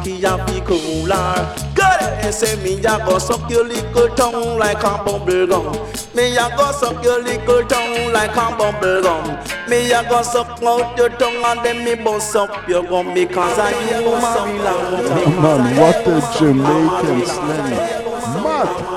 Cocky 0.06 0.24
a 0.24 0.46
fi 0.46 0.60
cooler. 0.60 1.56
Go 1.74 1.88
there, 2.00 2.32
say 2.32 2.56
me 2.62 2.78
a 2.78 2.98
go 3.04 3.18
suck 3.18 3.50
your 3.50 3.64
little 3.64 4.08
tongue 4.14 4.58
like 4.58 4.78
a 4.78 5.02
bubble 5.04 5.46
gum. 5.46 5.72
Me 6.14 6.36
a 6.36 6.48
go 6.56 6.72
suck 6.72 7.02
your 7.02 7.22
little 7.22 7.66
tongue 7.66 8.12
like 8.12 8.30
a 8.30 8.56
bubble 8.56 9.02
gum. 9.02 9.38
Me 9.68 9.92
a 9.92 10.02
go 10.08 10.22
suck 10.22 10.62
out 10.62 10.96
your 10.96 11.10
tongue 11.10 11.42
and 11.44 11.64
then 11.64 11.84
me 11.84 12.02
bust 12.02 12.36
up 12.36 12.68
your 12.68 12.82
gum 12.84 13.14
because 13.14 13.58
I 13.58 13.70
you 13.90 14.10
marry 14.22 14.58
long 14.58 15.42
man, 15.42 15.76
what 15.76 16.06
a 16.06 16.38
Jamaican 16.38 17.26
slang. 17.26 18.42
Mad. 18.42 18.95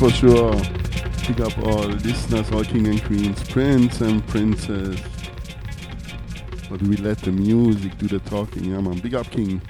For 0.00 0.10
sure. 0.10 0.54
Pick 1.24 1.40
up 1.40 1.58
all 1.58 1.84
listeners, 1.84 2.50
all 2.52 2.64
king 2.64 2.88
and 2.88 3.04
queens, 3.04 3.42
prince 3.50 4.00
and 4.00 4.26
princess. 4.28 4.98
But 6.70 6.80
we 6.80 6.96
let 6.96 7.18
the 7.18 7.32
music 7.32 7.98
do 7.98 8.08
the 8.08 8.18
talking. 8.20 8.64
Yeah, 8.64 8.80
man. 8.80 8.98
Big 9.00 9.14
up, 9.14 9.30
king. 9.30 9.60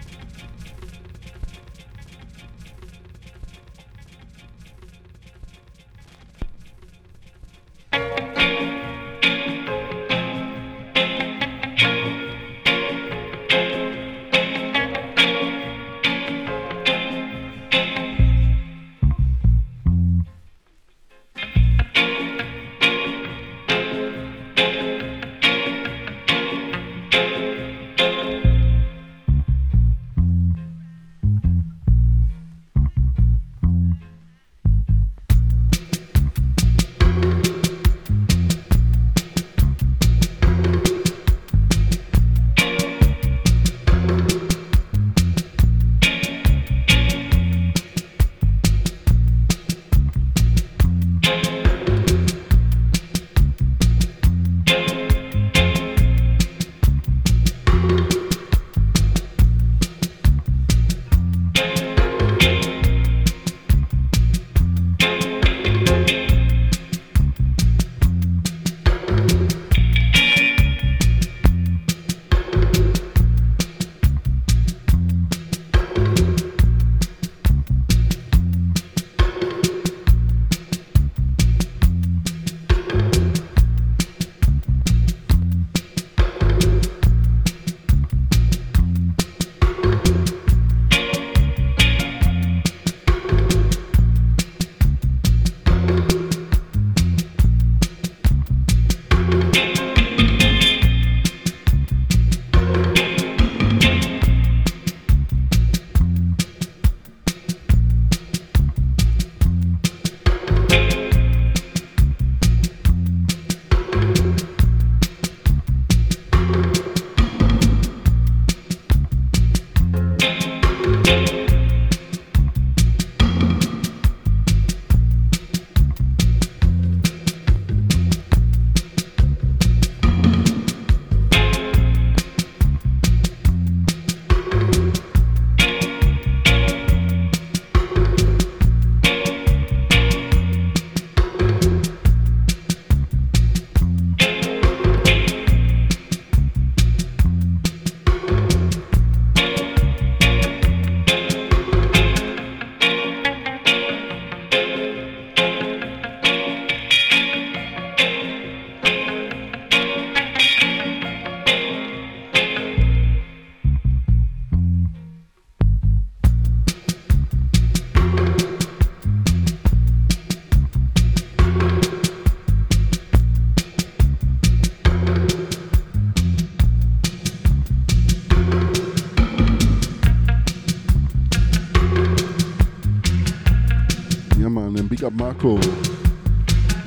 Marco. 185.43 185.57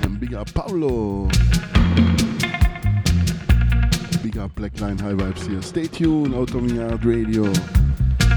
And 0.03 0.19
big 0.19 0.33
up 0.33 0.53
Paulo. 0.53 1.27
Big 4.21 4.37
up 4.37 4.53
Black 4.55 4.79
Line 4.79 4.97
High 4.97 5.13
Vibes 5.13 5.47
here. 5.47 5.61
Stay 5.61 5.87
tuned, 5.87 6.35
Outta 6.35 6.59
Mi 6.61 6.73
Yard 6.73 7.03
Radio. 7.03 7.51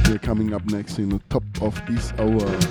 We're 0.08 0.18
coming 0.18 0.54
up 0.54 0.64
next 0.66 0.98
in 0.98 1.10
the 1.10 1.20
top 1.28 1.44
of 1.60 1.80
this 1.86 2.12
hour. 2.18 2.65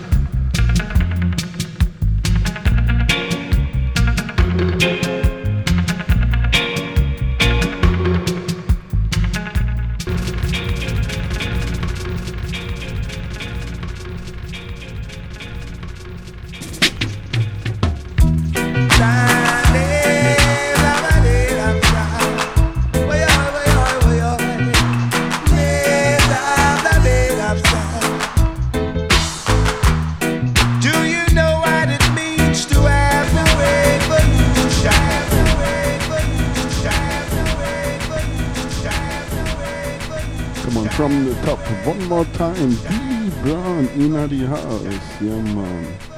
From 41.06 41.24
the 41.24 41.36
top, 41.46 41.60
one 41.86 42.04
more 42.06 42.26
time. 42.34 42.56
Billy 42.56 43.30
Brown 43.44 43.86
in 43.90 44.14
the 44.14 44.48
house. 44.48 45.22
Yeah, 45.22 45.40
man. 45.54 46.15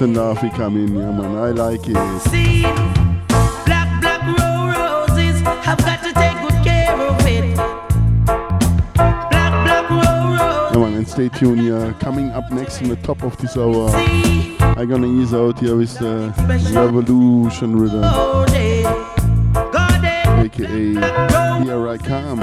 listen 0.00 0.42
we 0.42 0.56
come 0.56 0.76
in, 0.76 0.94
yeah, 0.96 1.10
man. 1.10 1.36
I 1.36 1.50
like 1.50 1.86
it. 1.86 2.20
See, 2.30 2.62
black, 3.66 4.00
black 4.00 4.22
row 4.38 4.72
roses 4.72 5.40
have 5.40 5.78
got 5.78 6.02
to 6.02 6.12
take 6.14 6.40
good 6.40 6.64
care 6.64 6.94
of 6.96 7.26
it. 7.26 7.56
Black, 9.04 9.30
black 9.30 9.90
row 9.90 9.98
roses. 9.98 10.74
Yeah, 10.74 10.80
man, 10.80 10.94
and 10.94 11.08
stay 11.08 11.28
tuned, 11.28 11.62
yeah. 11.62 11.92
Coming 12.00 12.30
up 12.30 12.50
next 12.50 12.80
in 12.80 12.88
the 12.88 12.96
top 12.96 13.22
of 13.22 13.36
this 13.38 13.56
hour, 13.56 13.90
I'm 13.90 14.88
gonna 14.88 15.06
ease 15.06 15.34
out 15.34 15.58
here 15.58 15.76
with 15.76 15.98
the 15.98 16.32
Revolution 16.72 17.74
Riddim. 17.74 18.04
AKA, 20.44 20.96
eh. 20.96 21.00
eh. 21.00 21.64
here 21.64 21.88
I 21.88 21.98
come. 21.98 22.40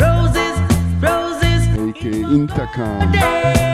Roses, 0.00 0.58
roses, 1.02 1.68
AKA 1.78 2.22
Intercom. 2.22 3.65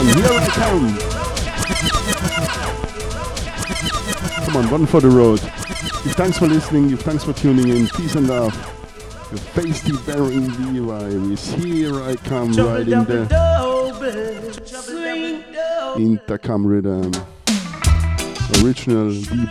on, 0.00 0.06
here 0.06 0.32
I 0.32 0.46
come. 0.48 0.96
come 4.46 4.56
on, 4.56 4.70
run 4.70 4.86
for 4.86 5.00
the 5.00 5.08
road. 5.08 5.40
Thanks 6.16 6.38
for 6.38 6.46
listening, 6.46 6.96
thanks 6.96 7.24
for 7.24 7.32
tuning 7.32 7.68
in. 7.68 7.86
Peace 7.88 8.14
and 8.14 8.28
love. 8.28 8.54
The 9.30 9.36
feisty 9.36 9.94
Baron 10.06 10.50
V 10.50 11.32
is 11.32 11.52
here 11.52 12.02
I 12.02 12.16
come 12.16 12.52
riding 12.52 12.64
right 12.64 12.88
in 12.88 13.04
the 13.04 13.22
Intercom 15.96 16.64
riddim. 16.64 17.14
Original 18.62 19.12
D 19.12 19.46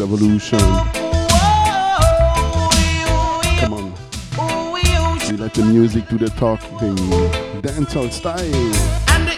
Revolution. 0.00 0.58
Come 3.60 3.72
on. 3.72 3.94
We 5.30 5.36
let 5.36 5.54
the 5.54 5.64
music 5.64 6.08
do 6.08 6.18
the 6.18 6.30
talking. 6.30 6.96
Dancehall 7.62 8.10
style 8.12 9.03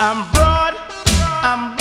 I'm 0.00 0.30
broad, 0.30 0.74
I'm 1.42 1.74
broad, 1.74 1.77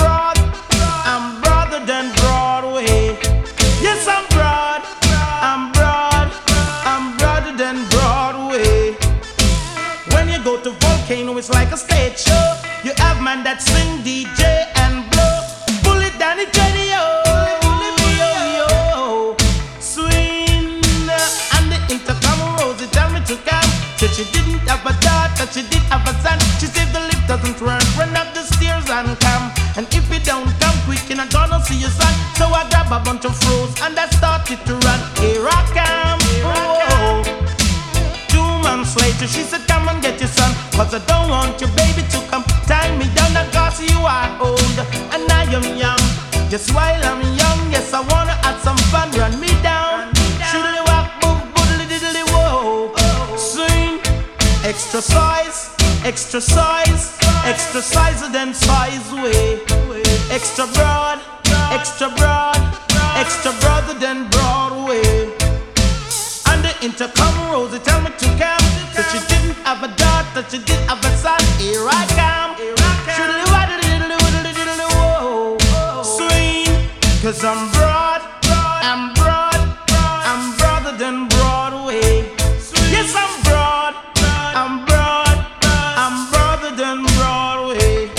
Grab 32.88 33.01
a 33.01 33.06
bunch 33.06 33.25
of 33.25 33.35
froze 33.43 33.75
and 33.82 33.99
I 33.99 34.07
started 34.07 34.59
to 34.66 34.74
run. 34.88 34.99
Here 35.19 35.43
I 35.43 35.59
come. 35.75 36.19
Whoa. 36.48 37.19
Two 38.32 38.49
months 38.64 38.95
later, 38.95 39.27
she 39.27 39.43
said, 39.43 39.67
Come 39.67 39.90
and 39.90 40.01
get 40.01 40.19
your 40.19 40.30
son. 40.30 40.56
Cause 40.72 40.93
I 40.93 40.99
don't 41.03 41.30
want 41.30 41.59
your 41.59 41.69
baby 41.75 42.07
to 42.07 42.19
come 42.32 42.43
tie 42.64 42.95
me 42.95 43.11
down. 43.14 43.35
I 43.35 43.43
Cause 43.51 43.82
you 43.82 43.99
are 43.99 44.32
old 44.40 44.77
and 45.11 45.27
I 45.32 45.43
am 45.51 45.67
young. 45.75 45.99
Just 46.49 46.74
while 46.74 47.03
I'm 47.03 47.22
young, 47.35 47.59
yes, 47.72 47.93
I 47.93 47.99
wanna 48.07 48.35
have 48.48 48.61
some 48.64 48.77
fun. 48.88 49.11
Run 49.19 49.38
me 49.40 49.51
down. 49.61 50.14
Shoodly 50.48 50.80
walk, 50.88 51.11
boop, 51.19 51.43
boodly 51.56 51.85
diddly 51.91 52.24
whoa. 52.32 52.95
Sing. 53.35 53.99
Extra 54.64 55.01
size, 55.01 55.75
extra 56.06 56.40
size, 56.40 57.17
extra 57.43 57.82
size 57.82 58.22
than 58.32 58.53
size 58.53 59.11
way. 59.11 59.59
Extra 60.32 60.67
broad, 60.67 61.19
extra 61.72 62.09
broad, 62.09 62.26
Cause 77.38 77.45
I'm 77.45 77.72
broad, 77.72 78.22
I'm 78.41 79.14
broad, 79.14 79.77
I'm 79.91 80.57
broader 80.57 80.98
than 80.98 81.27
Broadway. 81.27 82.33
Yes, 82.90 83.14
I'm 83.16 83.43
broad, 83.43 83.93
I'm 84.57 84.83
broad, 84.88 85.38
I'm 85.61 86.32
broader 86.32 86.75
than 86.75 87.06
Broadway. 87.14 88.09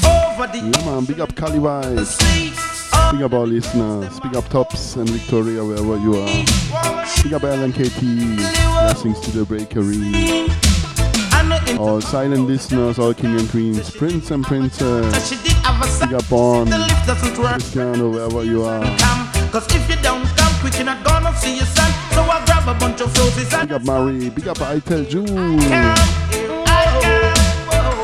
Over 0.00 0.46
the 0.50 0.60
Yeah, 0.64 0.86
man, 0.86 1.04
big 1.04 1.20
up 1.20 1.36
Cali 1.36 1.58
Vibes. 1.58 2.18
Big 3.12 3.20
up 3.20 3.34
our 3.34 3.46
listeners. 3.46 4.18
Big 4.20 4.34
up 4.34 4.48
Tops 4.48 4.96
and 4.96 5.10
Victoria, 5.10 5.62
wherever 5.62 5.98
you 5.98 6.16
are. 6.16 6.26
Big 7.22 7.34
up 7.34 7.42
LNKT. 7.42 8.36
Blessings 8.36 9.20
to 9.20 9.30
the 9.30 9.44
bakery. 9.44 10.48
All 11.78 12.00
silent 12.00 12.46
listeners, 12.46 12.98
all 12.98 13.12
king 13.12 13.38
and 13.38 13.50
queens, 13.50 13.90
prince 13.90 14.30
and 14.30 14.42
princess. 14.42 15.55
She 15.76 15.82
did 15.82 15.82
have 15.82 15.82
a 15.82 15.88
son. 15.88 16.08
Big 16.08 16.18
up 16.18 16.32
on 16.32 16.70
The 16.70 16.78
lift 16.78 17.06
doesn't 17.06 17.38
work. 17.38 17.52
Cristiano, 17.52 18.10
wherever 18.10 18.44
you 18.44 18.64
are. 18.64 18.82
Cause 19.50 19.66
if 19.74 19.88
you 19.88 19.96
don't 20.02 20.24
come 20.36 20.52
quick, 20.60 20.74
you're 20.76 20.84
not 20.84 21.04
gonna 21.04 21.34
see 21.36 21.56
your 21.56 21.66
son. 21.66 21.90
So 22.12 22.22
I 22.22 22.44
grab 22.44 22.68
a 22.68 22.74
bunch 22.78 23.00
of 23.00 23.16
roses 23.18 23.52
and 23.54 23.68
Big 23.68 23.76
up 23.76 23.84
Marie. 23.84 24.30
Big 24.30 24.48
up 24.48 24.60
I 24.60 24.80
tell 24.80 25.04
June. 25.04 25.58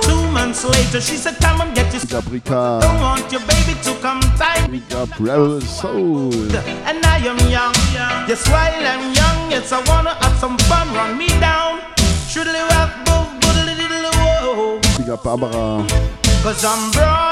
two 0.02 0.31
months 0.31 0.65
later, 0.65 1.01
she 1.01 1.17
said, 1.17 1.36
Come 1.41 1.60
and 1.60 1.75
get 1.75 1.92
your 1.92 2.23
Big 2.23 2.51
up 2.51 2.83
Don't 2.83 3.01
want 3.01 3.31
your 3.33 3.41
baby 3.42 3.75
to 3.83 3.94
come 4.01 4.20
tie 4.39 4.67
me. 4.68 4.81
Big 4.81 4.92
up 4.94 5.09
Rebel 5.20 5.60
Soul. 5.60 6.33
And 6.89 7.05
I 7.05 7.18
am 7.18 7.39
young. 7.51 7.75
Yes, 8.28 8.49
while 8.49 8.73
I'm 8.73 9.12
young, 9.15 9.51
yes, 9.51 9.73
I 9.73 9.83
wanna 9.89 10.15
have 10.15 10.39
some 10.39 10.57
fun. 10.70 10.92
Run 10.94 11.18
me 11.18 11.28
down. 11.41 11.81
Shoodly 12.31 12.62
walk, 12.70 13.05
boo, 13.05 13.28
boodly 13.41 13.75
diddly 13.76 14.10
whoa. 14.17 14.81
Big 14.97 15.10
up 15.10 15.23
Barbara. 15.25 15.86
Cause 16.42 16.65
I'm 16.65 16.91
broad, 16.91 17.31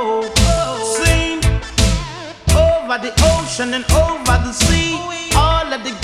whoa. 0.00 0.64
Sing 0.96 1.40
over 2.56 2.98
the 2.98 3.12
ocean 3.34 3.74
and 3.74 3.84
over 3.92 4.38
the 4.44 4.52
sea. 4.52 4.96
All 5.34 5.72
of 5.72 5.82
the 5.84 6.01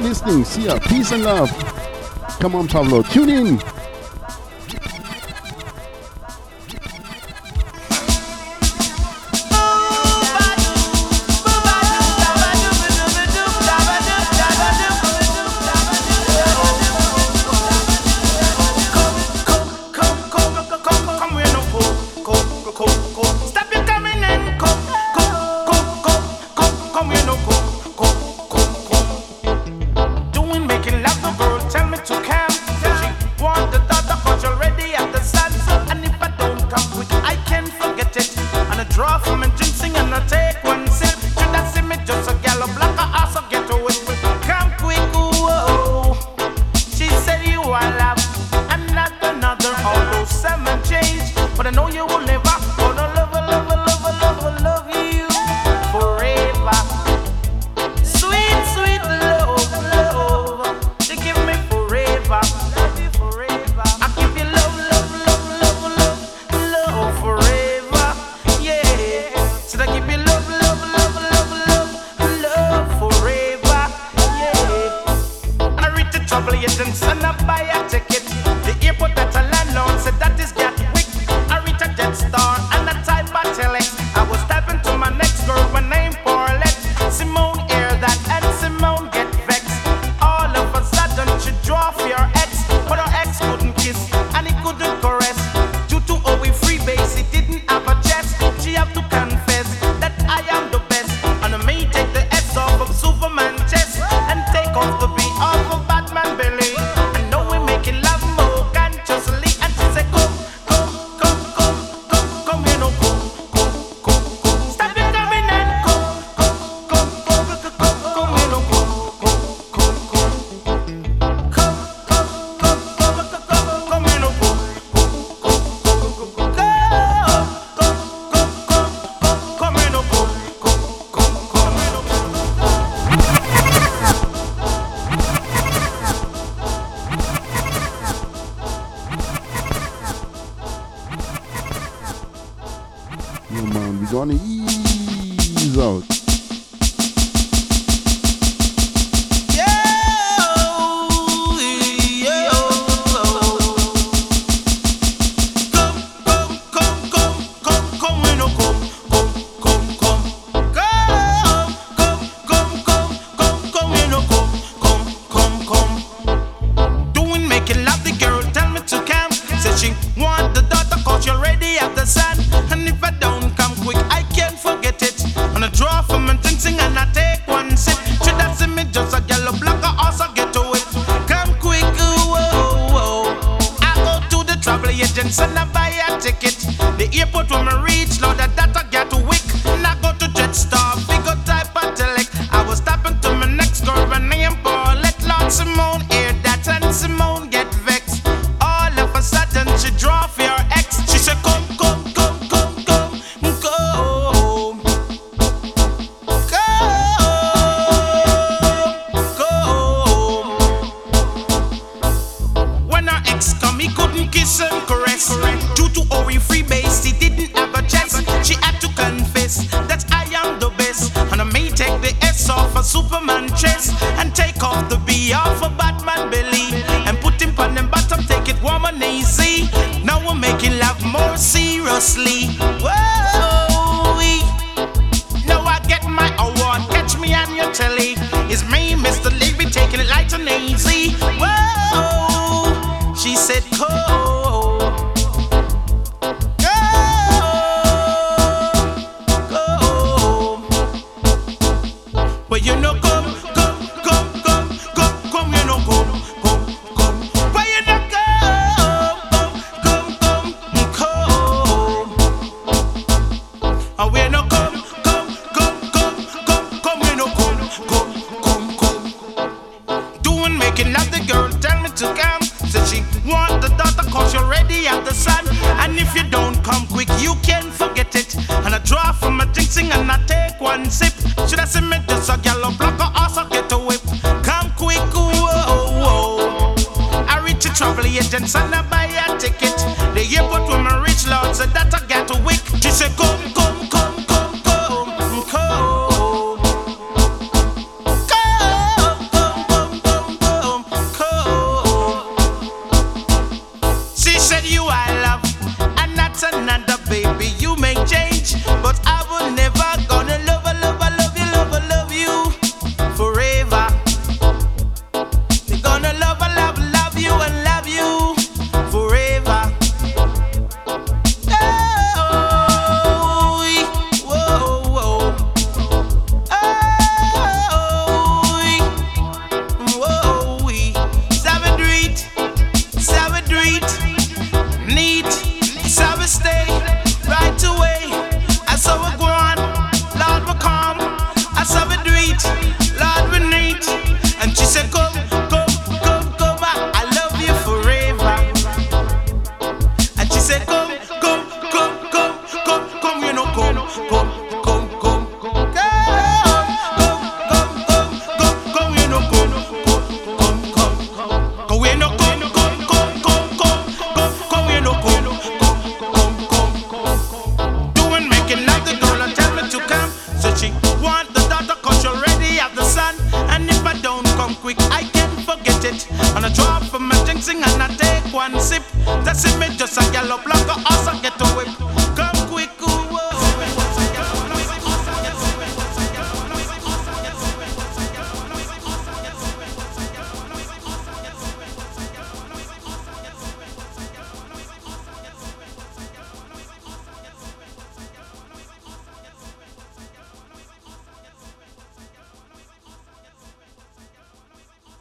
for 0.00 0.08
listening. 0.08 0.44
See 0.44 0.64
ya. 0.64 0.78
Peace 0.78 1.12
and 1.12 1.24
love. 1.24 1.50
Come 2.40 2.54
on, 2.54 2.68
Pablo. 2.68 3.02
Tune 3.02 3.30
in. 3.30 3.77